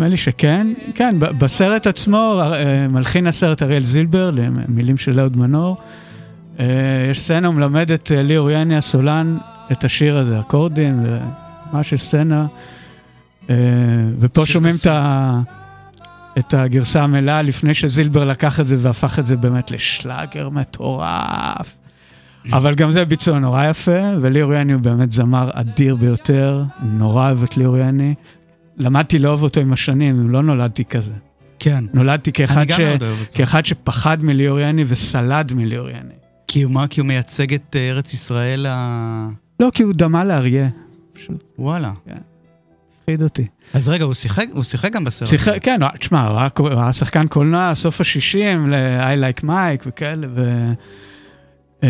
נדמה 0.00 0.08
לי 0.10 0.16
שכן. 0.16 0.66
כן, 0.94 1.14
בסרט 1.18 1.86
עצמו, 1.86 2.40
אה, 2.42 2.88
מלחין 2.88 3.26
הסרט 3.26 3.62
אריאל 3.62 3.84
זילבר, 3.84 4.30
למילים 4.30 4.98
של 4.98 5.20
אהוד 5.20 5.36
מנור. 5.36 5.76
אה, 6.60 6.66
יש 7.10 7.20
סצנה, 7.20 7.46
הוא 7.46 7.54
מלמד 7.54 7.90
את 7.90 8.12
אה, 8.12 8.22
ליאור 8.22 8.50
יני 8.50 8.76
הסולן 8.76 9.38
את 9.72 9.84
השיר 9.84 10.16
הזה, 10.16 10.40
אקורדים, 10.40 11.04
וממש 11.72 11.92
יש 11.92 12.02
סצנה. 12.02 12.46
ופה 14.20 14.46
שומעים 14.46 14.74
את. 14.80 14.86
ה... 14.86 15.40
את 16.38 16.54
הגרסה 16.54 17.02
המלאה 17.02 17.42
לפני 17.42 17.74
שזילבר 17.74 18.24
לקח 18.24 18.60
את 18.60 18.66
זה 18.66 18.76
והפך 18.78 19.18
את 19.18 19.26
זה 19.26 19.36
באמת 19.36 19.70
לשלאגר 19.70 20.48
מטורף. 20.48 21.76
אבל 22.52 22.74
גם 22.74 22.92
זה 22.92 23.04
ביצוע 23.04 23.38
נורא 23.38 23.66
יפה, 23.66 24.00
וליאור 24.20 24.54
יני 24.54 24.72
הוא 24.72 24.82
באמת 24.82 25.12
זמר 25.12 25.50
אדיר 25.52 25.96
ביותר, 25.96 26.64
נורא 26.82 27.26
אוהב 27.26 27.42
את 27.42 27.56
ליאור 27.56 27.78
יני. 27.78 28.14
למדתי 28.80 29.18
לאהוב 29.18 29.42
אותו 29.42 29.60
עם 29.60 29.72
השנים, 29.72 30.30
לא 30.30 30.42
נולדתי 30.42 30.84
כזה. 30.84 31.12
כן. 31.58 31.84
נולדתי 31.94 32.32
כאחד, 32.32 32.66
ש... 32.70 32.80
כאחד 33.34 33.64
שפחד 33.66 34.24
מליאור 34.24 34.60
יני 34.60 34.84
וסלד 34.88 35.52
מליאור 35.52 35.88
יני. 35.88 36.14
כי 36.48 36.62
הוא 36.62 36.72
מה? 36.72 36.86
כי 36.86 37.00
הוא 37.00 37.06
מייצג 37.06 37.54
את 37.54 37.76
אה, 37.76 37.90
ארץ 37.90 38.14
ישראל 38.14 38.66
ה... 38.68 39.28
לא, 39.60 39.70
כי 39.74 39.82
הוא 39.82 39.92
דמה 39.94 40.24
לאריה, 40.24 40.68
וואלה. 41.58 41.92
הפחיד 43.00 43.22
אותי. 43.22 43.46
אז 43.74 43.88
רגע, 43.88 44.04
הוא 44.04 44.14
שיחק, 44.14 44.46
הוא 44.52 44.62
שיחק 44.62 44.92
גם 44.92 45.04
בסרט. 45.04 45.28
שיחק, 45.28 45.58
כן, 45.62 45.80
תשמע, 45.98 46.26
הוא 46.26 46.38
היה- 46.38 46.48
הוא 46.58 46.68
היה 46.68 46.92
שחקן 46.92 47.26
קולנוע, 47.26 47.74
סוף 47.74 48.00
ה-60, 48.00 48.36
ל-I 48.68 49.38
like 49.38 49.44
Mike 49.44 49.82
וכאלה, 49.86 50.26
ו... 50.34 50.64
אה, 51.84 51.88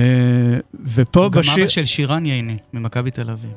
ופה 0.84 1.24
הוא 1.24 1.32
גם 1.32 1.40
בשיר... 1.40 1.54
אבא 1.54 1.68
של 1.68 1.84
שירן 1.84 2.26
ייני, 2.26 2.56
ממכבי 2.72 3.10
תל 3.10 3.30
אביב. 3.30 3.50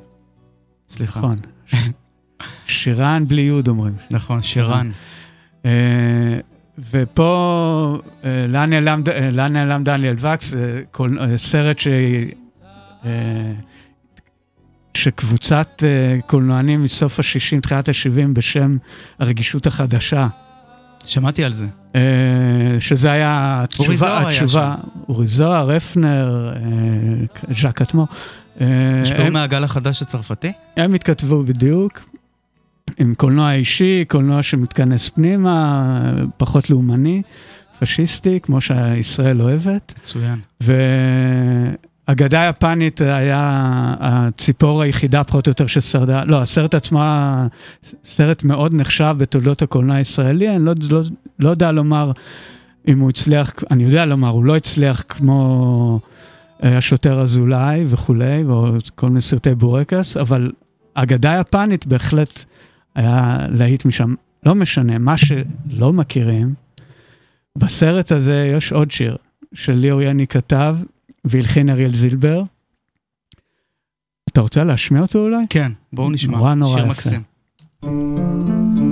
סליחה. 0.89 1.19
נכון. 1.19 1.35
שירן 2.67 3.23
בלי 3.27 3.41
יוד 3.41 3.67
אומרים. 3.67 3.93
נכון, 4.11 4.41
שירן. 4.41 4.91
אה, 5.65 5.71
ופה, 6.91 7.97
אה, 8.25 8.45
לאן 8.49 8.69
נעלם 8.69 9.01
אה, 9.11 9.29
לאן 9.31 9.53
נעלם 9.53 9.83
דניאל 9.83 10.15
וקס, 10.19 10.53
אה, 10.53 11.37
סרט 11.37 11.79
ש... 11.79 11.87
אה, 13.05 13.11
שקבוצת 14.97 15.83
אה, 15.85 16.17
קולנוענים 16.27 16.83
מסוף 16.83 17.19
ה-60, 17.19 17.59
תחילת 17.61 17.89
ה-70, 17.89 18.27
בשם 18.33 18.77
הרגישות 19.19 19.67
החדשה. 19.67 20.27
שמעתי 21.05 21.43
על 21.43 21.53
זה. 21.53 21.65
אה, 21.95 22.01
שזה 22.79 23.11
היה 23.11 23.61
התשובה, 23.63 23.87
אורי 23.87 23.97
זוהר 23.97 24.17
היה 24.27 24.29
התשובה, 24.43 24.75
אורי 25.09 25.27
זוהר, 25.27 25.71
הפנר, 25.71 26.53
אה, 26.55 27.55
ז'אק 27.61 27.81
אטמו. 27.81 28.07
אה, 28.61 29.01
השפעו 29.01 29.21
הם- 29.25 29.33
מהגל 29.33 29.63
החדש 29.63 30.01
הצרפתי? 30.01 30.51
הם 30.77 30.93
התכתבו 30.93 31.43
בדיוק 31.43 31.99
עם 32.97 33.13
קולנוע 33.17 33.53
אישי, 33.53 34.05
קולנוע 34.07 34.43
שמתכנס 34.43 35.09
פנימה, 35.09 36.13
פחות 36.37 36.69
לאומני, 36.69 37.21
פשיסטי, 37.79 38.39
כמו 38.43 38.61
שישראל 38.61 39.41
אוהבת. 39.41 39.93
מצוין. 39.97 40.39
ואגדה 42.07 42.45
יפנית 42.49 43.01
היה 43.01 43.93
הציפור 43.99 44.81
היחידה 44.81 45.23
פחות 45.23 45.47
או 45.47 45.51
יותר 45.51 45.67
ששרדה, 45.67 46.23
לא, 46.23 46.41
הסרט 46.41 46.75
עצמו 46.75 47.01
היה 47.01 47.47
סרט 48.05 48.43
מאוד 48.43 48.73
נחשב 48.73 49.15
בתולדות 49.17 49.61
הקולנוע 49.61 49.95
הישראלי, 49.95 50.55
אני 50.55 50.65
לא, 50.65 50.73
לא, 50.89 51.01
לא 51.39 51.49
יודע 51.49 51.71
לומר 51.71 52.11
אם 52.87 52.99
הוא 52.99 53.09
הצליח, 53.09 53.53
אני 53.71 53.83
יודע 53.83 54.05
לומר, 54.05 54.29
הוא 54.29 54.45
לא 54.45 54.55
הצליח 54.55 55.03
כמו 55.09 55.99
אה, 56.63 56.77
השוטר 56.77 57.21
אזולאי 57.21 57.85
וכולי, 57.87 58.43
או 58.43 58.67
כל 58.95 59.07
מיני 59.07 59.21
סרטי 59.21 59.55
בורקס, 59.55 60.17
אבל 60.17 60.51
אגדה 60.93 61.37
יפנית 61.39 61.85
בהחלט 61.85 62.45
היה 62.95 63.37
להיט 63.49 63.85
משם. 63.85 64.13
לא 64.45 64.55
משנה, 64.55 64.97
מה 64.97 65.17
שלא 65.17 65.93
מכירים, 65.93 66.53
בסרט 67.57 68.11
הזה 68.11 68.51
יש 68.55 68.71
עוד 68.71 68.91
שיר 68.91 69.17
של 69.53 69.73
ליאור 69.73 70.01
יני 70.01 70.27
כתב 70.27 70.77
והלחין 71.25 71.69
אריאל 71.69 71.93
זילבר. 71.93 72.43
אתה 74.29 74.41
רוצה 74.41 74.63
להשמיע 74.63 75.01
אותו 75.01 75.19
אולי? 75.19 75.45
כן, 75.49 75.71
בואו 75.93 76.09
נשמע. 76.09 76.37
נורא 76.37 76.53
נורא 76.53 76.77
שיר 76.77 76.91
יפה. 76.91 76.91
מקסים. 76.91 78.82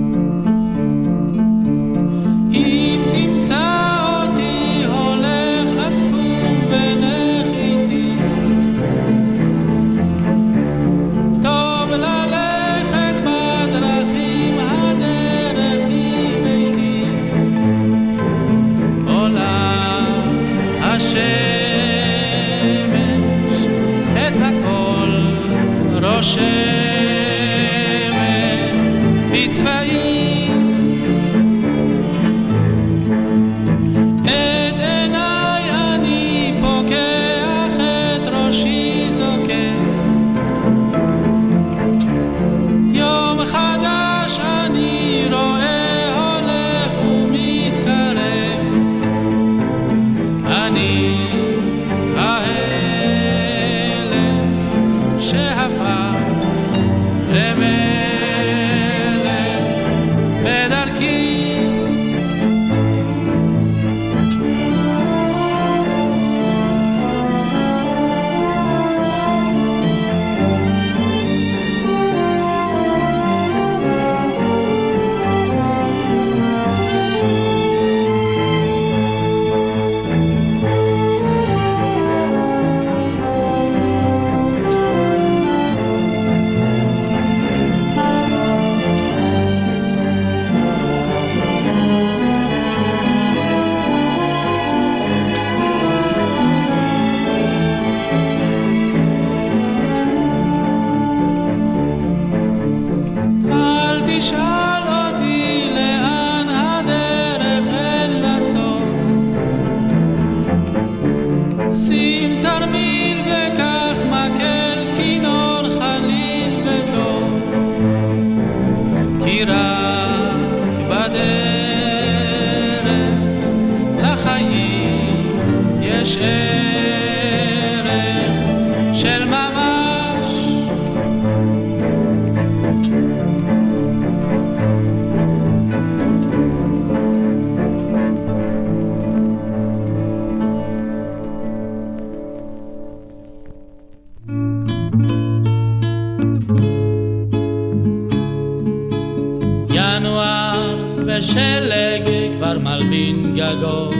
מלבין 153.14 153.36
גגות 153.36 153.95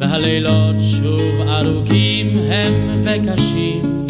והלילות 0.00 0.76
שוב 0.78 1.40
ארוכים 1.40 2.38
הם 2.38 3.04
וקשים. 3.04 4.06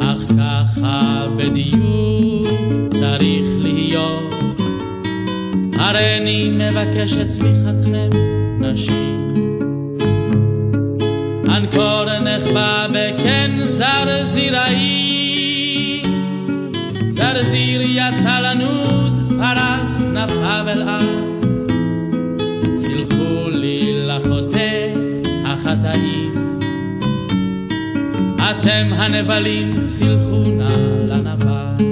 אך 0.00 0.18
ככה 0.38 1.26
בדיוק 1.36 2.48
צריך 2.92 3.46
להיות. 3.58 4.34
הריני 5.74 6.50
מבקש 6.50 7.16
את 7.16 7.28
צמיחתכם 7.28 8.10
נשים. 8.60 9.34
אנקור 11.56 12.18
נחבא 12.18 12.86
בקן 12.90 13.58
זרזיראי 13.64 15.08
זרזיר 17.08 17.80
יצא 17.82 18.38
לנוד, 18.38 19.32
פרס 19.38 20.00
כנפיו 20.00 20.64
אל 20.68 20.82
החטאים. 25.78 26.58
אתם 28.50 28.86
הנבלים, 28.96 29.86
סלחו 29.86 30.42
נא 30.42 30.72
לנבל. 31.08 31.84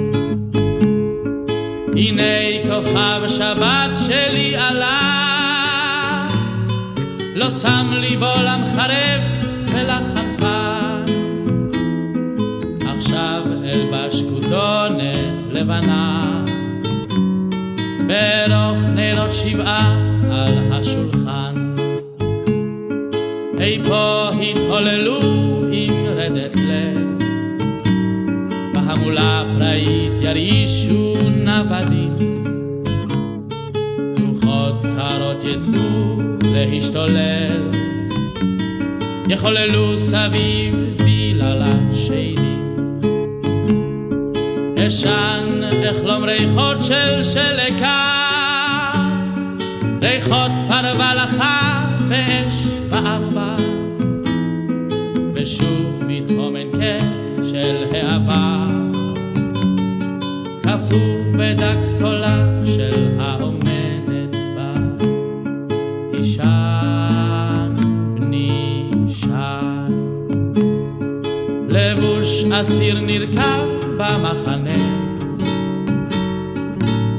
הנה 1.97 2.23
כוכב 2.69 3.21
שבת 3.27 3.97
שלי 4.05 4.55
עלה, 4.55 6.27
לא 7.35 7.49
שם 7.49 7.87
ליבו 7.91 8.33
למחרף 8.45 9.23
ולחנפן. 9.73 11.05
עכשיו 12.87 13.43
אלבש 13.63 14.21
כותונת 14.21 15.17
לבנה, 15.51 16.43
ברוך 18.07 18.85
נרות 18.95 19.31
שבעה 19.33 19.96
ירעישו 30.27 31.13
נוודים. 31.35 32.17
רוחות 34.27 34.81
קרות 34.81 35.43
יצאו 35.43 36.21
להשתולל, 36.43 37.71
יחוללו 39.29 39.97
סביב 39.97 40.75
בילל 41.03 41.63
השדים. 41.63 42.71
אשן 44.87 45.61
אחלום 45.91 46.23
ריחות 46.23 46.77
של 46.85 47.23
שלקה, 47.23 48.11
ריחות 50.01 50.51
פרווה 50.67 51.13
לחה 51.15 51.85
ואש 52.09 52.66
אסיר 72.61 72.99
נרקב 72.99 73.67
במחנה. 73.97 74.77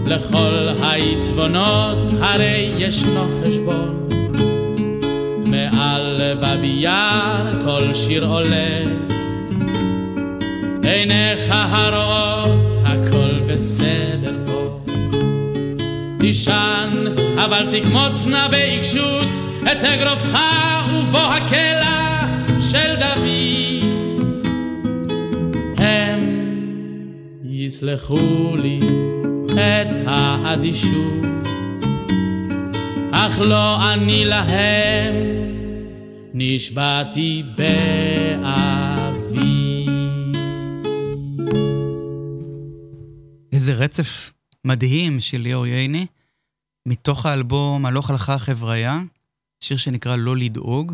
לכל 0.06 0.68
העצבונות 0.82 1.98
הרי 2.20 2.72
ישנו 2.78 3.26
חשבון. 3.42 4.08
מעל 5.46 6.20
בבייר 6.42 7.62
כל 7.64 7.94
שיר 7.94 8.26
עולה. 8.26 8.78
עיניך 10.82 11.50
הרואות 11.50 12.72
הכל 12.84 13.40
בסדר 13.46 14.34
פה. 14.46 14.78
תישן 16.20 17.04
אבל 17.44 17.66
תקמוץ 17.70 18.26
נא 18.26 18.48
בעיקשות 18.48 19.28
את 19.62 19.84
אגרופך 19.84 20.84
ובו 20.94 21.18
הקלע 21.18 21.97
יסלחו 27.78 28.56
לי 28.56 28.80
את 29.52 30.06
האדישות, 30.06 31.24
אך 33.12 33.38
לא 33.38 33.92
אני 33.92 34.24
להם, 34.24 35.14
נשבעתי 36.34 37.42
באבי. 37.56 37.86
איזה 43.52 43.72
רצף 43.74 44.32
מדהים 44.64 45.20
של 45.20 45.38
ליאור 45.38 45.66
ייני, 45.66 46.06
מתוך 46.88 47.26
האלבום 47.26 47.86
"הלוך 47.86 48.10
הלכה 48.10 48.34
החבריה", 48.34 49.00
שיר 49.60 49.76
שנקרא 49.76 50.16
"לא 50.16 50.36
לדאוג", 50.36 50.92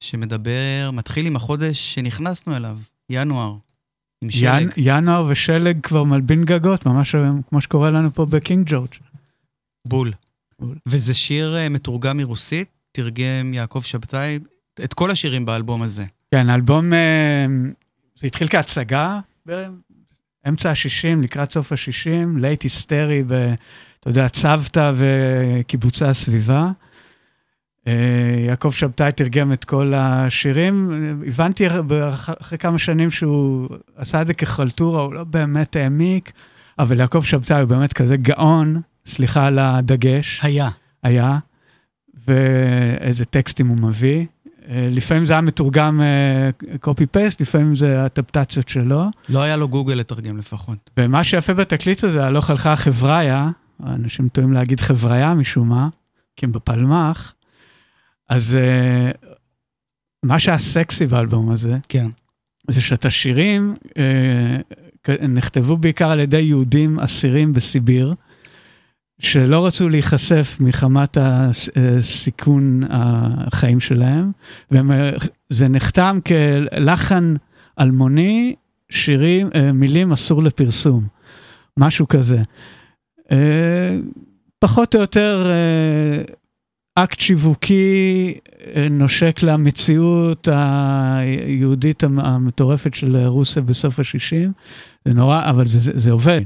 שמדבר, 0.00 0.90
מתחיל 0.92 1.26
עם 1.26 1.36
החודש 1.36 1.94
שנכנסנו 1.94 2.56
אליו, 2.56 2.78
ינואר, 3.10 3.56
עם 4.22 4.30
שלג. 4.30 4.72
ינואר 4.76 5.26
ושלג 5.28 5.80
כבר 5.82 6.04
מלבין 6.04 6.44
גגות, 6.44 6.86
ממש 6.86 7.14
כמו 7.48 7.60
שקורה 7.60 7.90
לנו 7.90 8.14
פה 8.14 8.26
בקינג 8.26 8.66
ג'ורג'. 8.70 8.94
בול. 9.84 10.12
בול. 10.58 10.76
וזה 10.86 11.14
שיר 11.14 11.56
אה, 11.56 11.68
מתורגם 11.68 12.16
מרוסית, 12.16 12.68
תרגם 12.92 13.54
יעקב 13.54 13.82
שבתאי, 13.82 14.38
את 14.84 14.94
כל 14.94 15.10
השירים 15.10 15.46
באלבום 15.46 15.82
הזה. 15.82 16.04
כן, 16.30 16.50
האלבום, 16.50 16.92
אה, 16.92 17.46
זה 18.18 18.26
התחיל 18.26 18.48
כהצגה 18.48 19.20
באמצע 19.46 20.70
ה-60, 20.70 21.22
לקראת 21.22 21.52
סוף 21.52 21.72
ה-60, 21.72 22.40
late 22.40 22.62
sixties, 22.62 23.22
ב- 23.26 23.54
אתה 24.00 24.10
יודע, 24.10 24.28
צוותא 24.28 24.92
וקיבוצי 24.96 26.04
הסביבה. 26.04 26.70
אה, 27.86 27.92
יעקב 28.46 28.70
שבתאי 28.70 29.12
תרגם 29.12 29.52
את 29.52 29.64
כל 29.64 29.92
השירים. 29.96 30.90
הבנתי 31.26 31.66
אחרי 32.40 32.58
כמה 32.58 32.78
שנים 32.78 33.10
שהוא 33.10 33.68
עשה 33.96 34.22
את 34.22 34.26
זה 34.26 34.34
כחלטורה, 34.34 35.02
הוא 35.02 35.14
לא 35.14 35.24
באמת 35.24 35.76
העמיק, 35.76 36.32
אבל 36.78 37.00
יעקב 37.00 37.22
שבתאי 37.22 37.60
הוא 37.60 37.68
באמת 37.68 37.92
כזה 37.92 38.16
גאון, 38.16 38.80
סליחה 39.06 39.46
על 39.46 39.58
הדגש. 39.58 40.40
היה. 40.42 40.68
היה, 41.02 41.38
ואיזה 42.28 43.24
טקסטים 43.24 43.68
הוא 43.68 43.76
מביא. 43.76 44.26
אה, 44.68 44.88
לפעמים 44.90 45.24
זה 45.24 45.32
היה 45.32 45.40
מתורגם 45.40 46.00
קופי 46.80 47.06
פייסט, 47.06 47.40
לפעמים 47.40 47.76
זה 47.76 48.04
אדפטציות 48.06 48.68
שלו. 48.68 49.04
לא 49.28 49.42
היה 49.42 49.56
לו 49.56 49.68
גוגל 49.68 49.94
לתרגם 49.94 50.38
לפחות. 50.38 50.90
ומה 50.96 51.24
שיפה 51.24 51.54
בתקליט 51.54 52.04
הזה, 52.04 52.26
הלוך 52.26 52.50
הלכה 52.50 52.76
חבריה, 52.76 53.50
אנשים 53.86 54.28
טועים 54.28 54.52
להגיד 54.52 54.80
חבריה 54.80 55.34
משום 55.34 55.68
מה, 55.68 55.88
כי 56.36 56.46
הם 56.46 56.52
בפלמ"ח, 56.52 57.32
אז 58.30 58.54
אה, 58.54 59.10
מה 60.22 60.38
שהיה 60.38 60.58
סקסי 60.58 61.06
באלבום 61.06 61.50
הזה, 61.50 61.78
כן. 61.88 62.06
זה 62.70 62.80
שאת 62.80 63.04
השירים 63.04 63.74
אה, 63.98 64.56
כ- 65.02 65.10
נכתבו 65.28 65.76
בעיקר 65.76 66.10
על 66.10 66.20
ידי 66.20 66.40
יהודים 66.40 67.00
אסירים 67.00 67.52
בסיביר, 67.52 68.14
שלא 69.20 69.66
רצו 69.66 69.88
להיחשף 69.88 70.56
מחמת 70.60 71.18
הסיכון 71.20 72.80
החיים 72.90 73.80
שלהם, 73.80 74.32
וזה 74.70 75.68
נחתם 75.68 76.18
כלחן 76.26 77.34
אלמוני, 77.80 78.54
שירים, 78.90 79.48
אה, 79.54 79.72
מילים 79.72 80.12
אסור 80.12 80.42
לפרסום, 80.42 81.06
משהו 81.76 82.08
כזה. 82.08 82.42
אה, 83.32 83.96
פחות 84.58 84.94
או 84.94 85.00
יותר 85.00 85.46
אה, 85.50 86.22
אקט 86.94 87.20
שיווקי 87.20 88.34
אה, 88.76 88.88
נושק 88.90 89.42
למציאות 89.42 90.48
היהודית 90.48 92.02
המ- 92.04 92.18
המטורפת 92.20 92.94
של 92.94 93.16
רוסיה 93.26 93.62
בסוף 93.62 93.98
ה-60. 94.00 94.48
זה 95.04 95.14
נורא, 95.14 95.50
אבל 95.50 95.66
זה, 95.66 95.78
זה, 95.78 95.92
זה 95.94 96.10
עובד. 96.10 96.40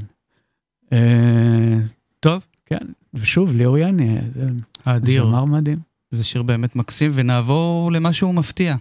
אה, 0.93 1.79
טוב. 2.21 2.43
כן, 2.67 2.87
ושוב, 3.15 3.53
ליאור 3.53 3.79
יני, 3.79 4.19
זה 4.35 4.49
האדיר. 4.85 5.27
זמר 5.27 5.45
מדהים. 5.45 5.79
זה 6.11 6.25
שיר 6.25 6.43
באמת 6.43 6.77
מקסים, 6.77 7.11
ונעבור 7.15 7.93
למשהו 7.93 8.33
מפתיע. 8.33 8.77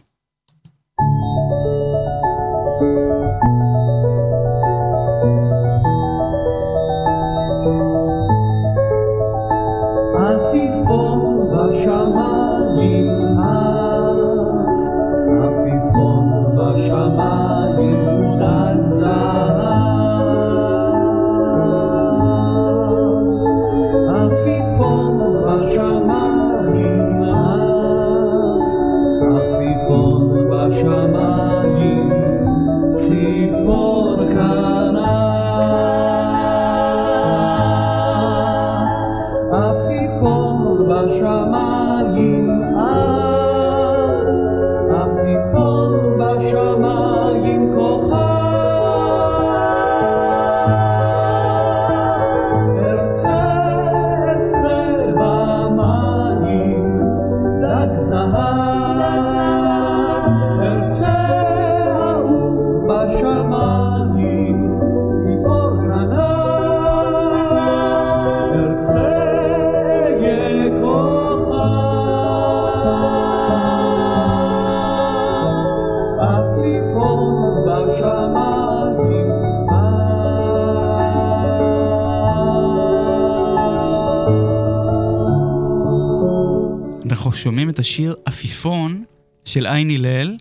את 87.74 87.80
השיר 87.80 88.15
עפיפון 88.26 89.03
של 89.45 89.65
עין 89.65 89.89
הלל, 89.89 90.38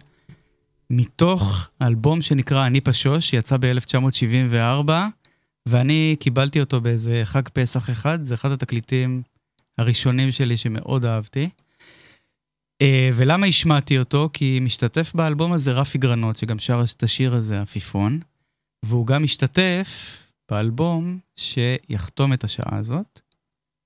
מתוך 0.91 1.68
האלבום 1.80 2.22
שנקרא 2.22 2.66
אני 2.66 2.80
פשוש, 2.80 3.30
שיצא 3.30 3.57
ב-1974, 3.61 4.91
ואני 5.66 6.16
קיבלתי 6.20 6.61
אותו 6.61 6.80
באיזה 6.80 7.22
חג 7.24 7.49
פסח 7.49 7.91
אחד, 7.91 8.24
זה 8.24 8.35
אחד 8.35 8.51
התקליטים 8.51 9.22
הראשונים 9.78 10.33
שלי 10.33 10.57
שמאוד 10.57 11.05
אהבתי. 11.05 11.49
אה, 12.83 13.11
ולמה 13.14 13.47
השמעתי 13.47 13.99
אותו? 13.99 14.30
כי 14.33 14.59
משתתף 14.61 15.14
באלבום 15.14 15.53
הזה 15.53 15.72
רפי 15.72 15.99
גרנות, 15.99 16.37
שגם 16.37 16.59
שר 16.59 16.85
את 16.97 17.03
השיר 17.03 17.35
הזה, 17.35 17.61
עפיפון, 17.61 18.20
והוא 18.85 19.07
גם 19.07 19.22
משתתף 19.22 19.89
באלבום 20.51 21.18
שיחתום 21.37 22.33
את 22.33 22.45
השעה 22.45 22.78
הזאת. 22.78 23.20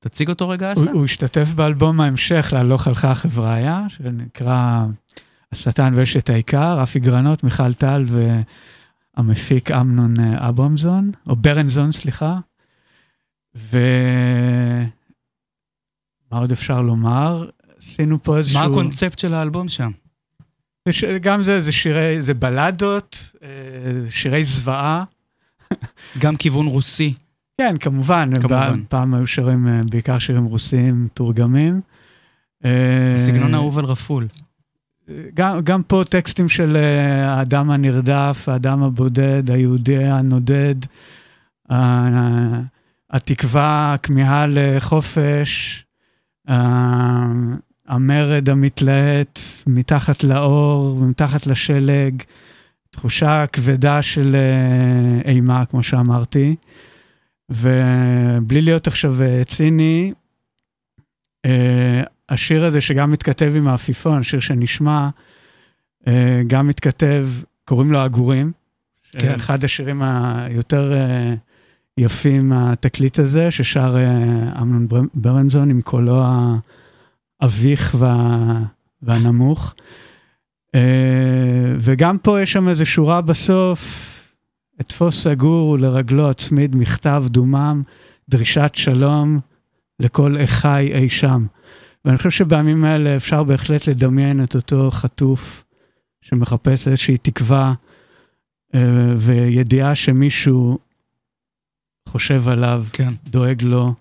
תציג 0.08 0.28
אותו 0.28 0.48
רגע, 0.48 0.72
אסא. 0.72 0.90
הוא 0.90 1.04
השתתף 1.04 1.52
באלבום 1.54 2.00
ההמשך 2.00 2.48
להלוך 2.52 2.86
הלכה 2.86 3.14
חבריה, 3.14 3.84
שנקרא 3.88 4.84
השטן 5.52 5.92
ואשת 5.96 6.30
העיקר, 6.30 6.78
רפי 6.80 6.98
גרנות, 6.98 7.44
מיכל 7.44 7.74
טל 7.74 8.04
והמפיק 9.16 9.70
אמנון 9.70 10.20
אה, 10.20 10.48
אברמזון, 10.48 11.10
או 11.26 11.36
ברנזון, 11.36 11.92
סליחה. 11.92 12.38
ומה 13.54 14.88
עוד 16.30 16.52
אפשר 16.52 16.80
לומר? 16.80 17.50
עשינו 17.78 18.22
פה 18.22 18.38
איזשהו... 18.38 18.60
מה 18.60 18.66
הקונספט 18.66 19.18
של 19.18 19.34
האלבום 19.34 19.68
שם? 19.68 19.90
זה 20.86 20.92
ש... 20.92 21.04
גם 21.04 21.42
זה, 21.42 21.62
זה 21.62 21.72
שירי, 21.72 22.22
זה 22.22 22.34
בלדות, 22.34 23.32
אה, 23.42 23.48
שירי 24.10 24.44
זוועה. 24.44 25.04
גם 26.22 26.36
כיוון 26.36 26.66
רוסי. 26.66 27.14
כן, 27.60 27.76
כמובן. 27.80 28.30
כמובן. 28.40 28.82
פעם 28.88 29.14
היו 29.14 29.26
שירים, 29.26 29.68
אה, 29.68 29.80
בעיקר 29.90 30.18
שירים 30.18 30.44
רוסיים 30.44 31.08
תורגמים. 31.14 31.80
אה, 32.64 33.14
סגנון 33.16 33.54
אהוב 33.54 33.78
על 33.78 33.84
רפול. 33.84 34.28
גם, 35.34 35.60
גם 35.64 35.82
פה 35.82 36.02
טקסטים 36.08 36.48
של 36.48 36.76
אה, 36.76 37.34
האדם 37.34 37.70
הנרדף, 37.70 38.48
האדם 38.48 38.82
הבודד, 38.82 39.50
היהודי 39.50 40.04
הנודד, 40.04 40.74
התקווה, 43.10 43.94
הכמיהה 43.94 44.46
לחופש, 44.48 45.84
המרד 47.88 48.48
המתלהט 48.48 49.38
מתחת 49.66 50.24
לאור 50.24 50.96
ומתחת 51.00 51.46
לשלג, 51.46 52.22
תחושה 52.90 53.46
כבדה 53.46 54.02
של 54.02 54.36
אימה, 55.24 55.64
כמו 55.64 55.82
שאמרתי. 55.82 56.56
ובלי 57.50 58.62
להיות 58.62 58.86
עכשיו 58.86 59.22
אה, 59.22 59.42
ציני, 59.44 60.12
אה, 61.46 62.02
השיר 62.28 62.64
הזה 62.64 62.80
שגם 62.80 63.10
מתכתב 63.10 63.52
עם 63.56 63.68
העפיפון, 63.68 64.22
שיר 64.22 64.40
שנשמע, 64.40 65.08
אה, 66.08 66.42
גם 66.46 66.66
מתכתב, 66.66 67.28
קוראים 67.64 67.92
לו 67.92 67.98
עגורים. 67.98 68.52
כן. 69.18 69.34
אחד 69.34 69.64
השירים 69.64 70.02
היותר 70.02 70.92
אה, 70.94 71.34
יפים 71.98 72.48
מהתקליט 72.48 73.18
הזה, 73.18 73.50
ששר 73.50 73.96
אה, 73.96 74.62
אמנון 74.62 74.88
בר- 74.88 75.00
ברנזון 75.14 75.70
עם 75.70 75.82
קולו 75.82 76.22
האביך 77.40 77.94
וה, 77.98 78.36
והנמוך. 79.02 79.74
אה, 80.74 80.80
וגם 81.80 82.18
פה 82.18 82.40
יש 82.40 82.52
שם 82.52 82.68
איזו 82.68 82.86
שורה 82.86 83.20
בסוף, 83.20 84.12
אתפוס 84.80 85.22
סגור 85.22 85.68
ולרגלו 85.68 86.30
הצמיד 86.30 86.76
מכתב 86.76 87.24
דומם, 87.26 87.82
דרישת 88.28 88.70
שלום 88.74 89.40
לכל 90.00 90.36
אחי 90.44 90.90
אי 90.94 91.10
שם. 91.10 91.46
ואני 92.04 92.16
חושב 92.18 92.30
שבימים 92.30 92.84
האלה 92.84 93.16
אפשר 93.16 93.42
בהחלט 93.42 93.86
לדמיין 93.86 94.44
את 94.44 94.54
אותו 94.54 94.90
חטוף 94.90 95.64
שמחפש 96.22 96.88
איזושהי 96.88 97.18
תקווה 97.18 97.74
אה, 98.74 99.14
וידיעה 99.18 99.94
שמישהו 99.94 100.78
חושב 102.08 102.48
עליו, 102.48 102.84
כן. 102.92 103.12
דואג 103.24 103.62
לו 103.62 103.94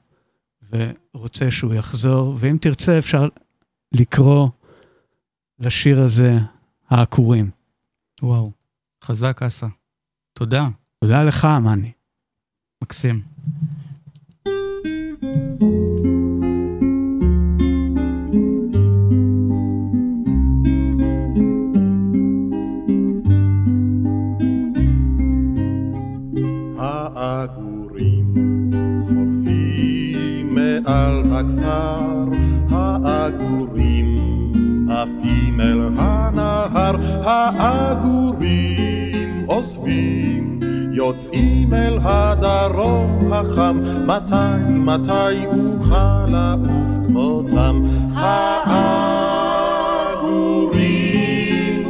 ורוצה 0.71 1.51
שהוא 1.51 1.73
יחזור. 1.73 2.38
ואם 2.39 2.57
תרצה 2.61 2.99
אפשר 2.99 3.28
לקרוא 3.91 4.49
לשיר 5.59 5.99
הזה 5.99 6.34
העקורים. 6.89 7.49
וואו, 8.21 8.51
חזק 9.03 9.43
אסא. 9.43 9.67
תודה. 10.38 10.67
תודה 11.03 11.23
לך, 11.23 11.47
מאני. 11.61 11.91
מקסים. 12.83 13.21
מעל 30.55 31.23
הכפר, 31.31 32.29
העגורים 32.69 34.15
עפים 34.89 35.61
אל 35.61 35.81
הנהר, 35.97 36.95
העגורים 37.29 38.64
עוזבים, 39.47 40.59
יוצאים 40.91 41.73
אל 41.73 41.99
הדרום 42.01 43.33
החם, 43.33 43.79
מתי, 44.05 44.63
מתי 44.69 45.45
אוכל 45.45 46.25
לעוף 46.27 47.07
כמותם? 47.07 47.83
העגורים 48.15 49.15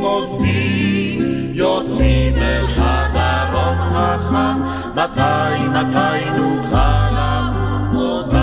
עוזבים, 0.01 1.19
יוצאים 1.53 2.33
אל 2.35 2.65
הדרום 2.77 3.77
החם, 3.93 4.61
מתי, 4.95 5.67
מתי 5.69 6.29
נוכל 6.37 7.09
לעוף 7.11 7.91
כמותם? 7.91 8.35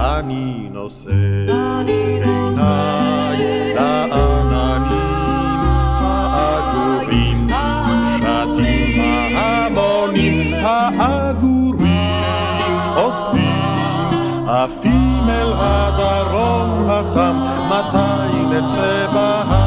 אני 0.00 0.68
נושא 0.72 1.10
עיניי 1.86 3.74
לעננים 3.74 4.41
עפים 14.48 15.24
אל 15.28 15.52
הדרום 15.56 16.90
החם, 16.90 17.40
מתי 17.66 18.44
נצא 18.50 19.06
בהמונים 19.12 19.61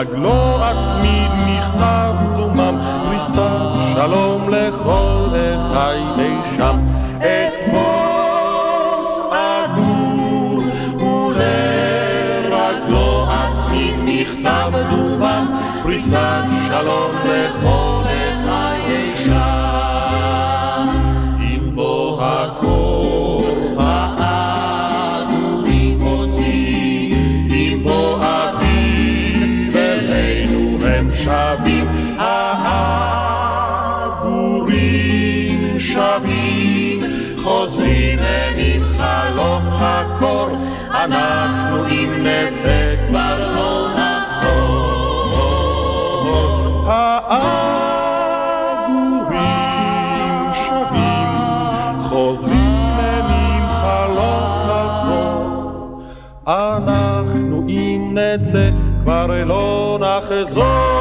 ולרגלו 0.00 0.58
אצמיד 0.62 1.30
מכתב 1.46 2.14
דומם, 2.36 2.80
פריסת 3.04 3.92
שלום 3.92 4.48
לכל 4.48 5.28
אחי 5.58 5.98
אי 6.18 6.36
שם. 6.56 6.78
את 7.18 7.64
פוס 7.70 9.26
הגור, 9.32 10.62
ולרגלו 11.30 13.26
אצמיד 13.28 13.98
מכתב 14.04 14.72
דומם, 14.90 15.46
פריסת 15.82 16.44
שלום 16.66 17.10
לכל 17.24 18.02
אחי 18.04 18.19
אנחנו 41.04 41.86
אם 41.86 42.10
נצא 42.22 42.94
כבר 43.08 43.52
לא 43.54 43.88
נחזור. 43.94 45.30
העגורים 46.86 47.70
שבים, 50.52 51.28
חוזרים 52.00 53.24
עם 53.28 53.68
חלוף 53.68 54.68
הקור, 54.68 56.02
אנחנו 56.46 57.64
אם 57.68 58.18
נצא 58.18 58.70
כבר 59.02 59.44
לא 59.44 59.98
נחזור. 60.00 60.99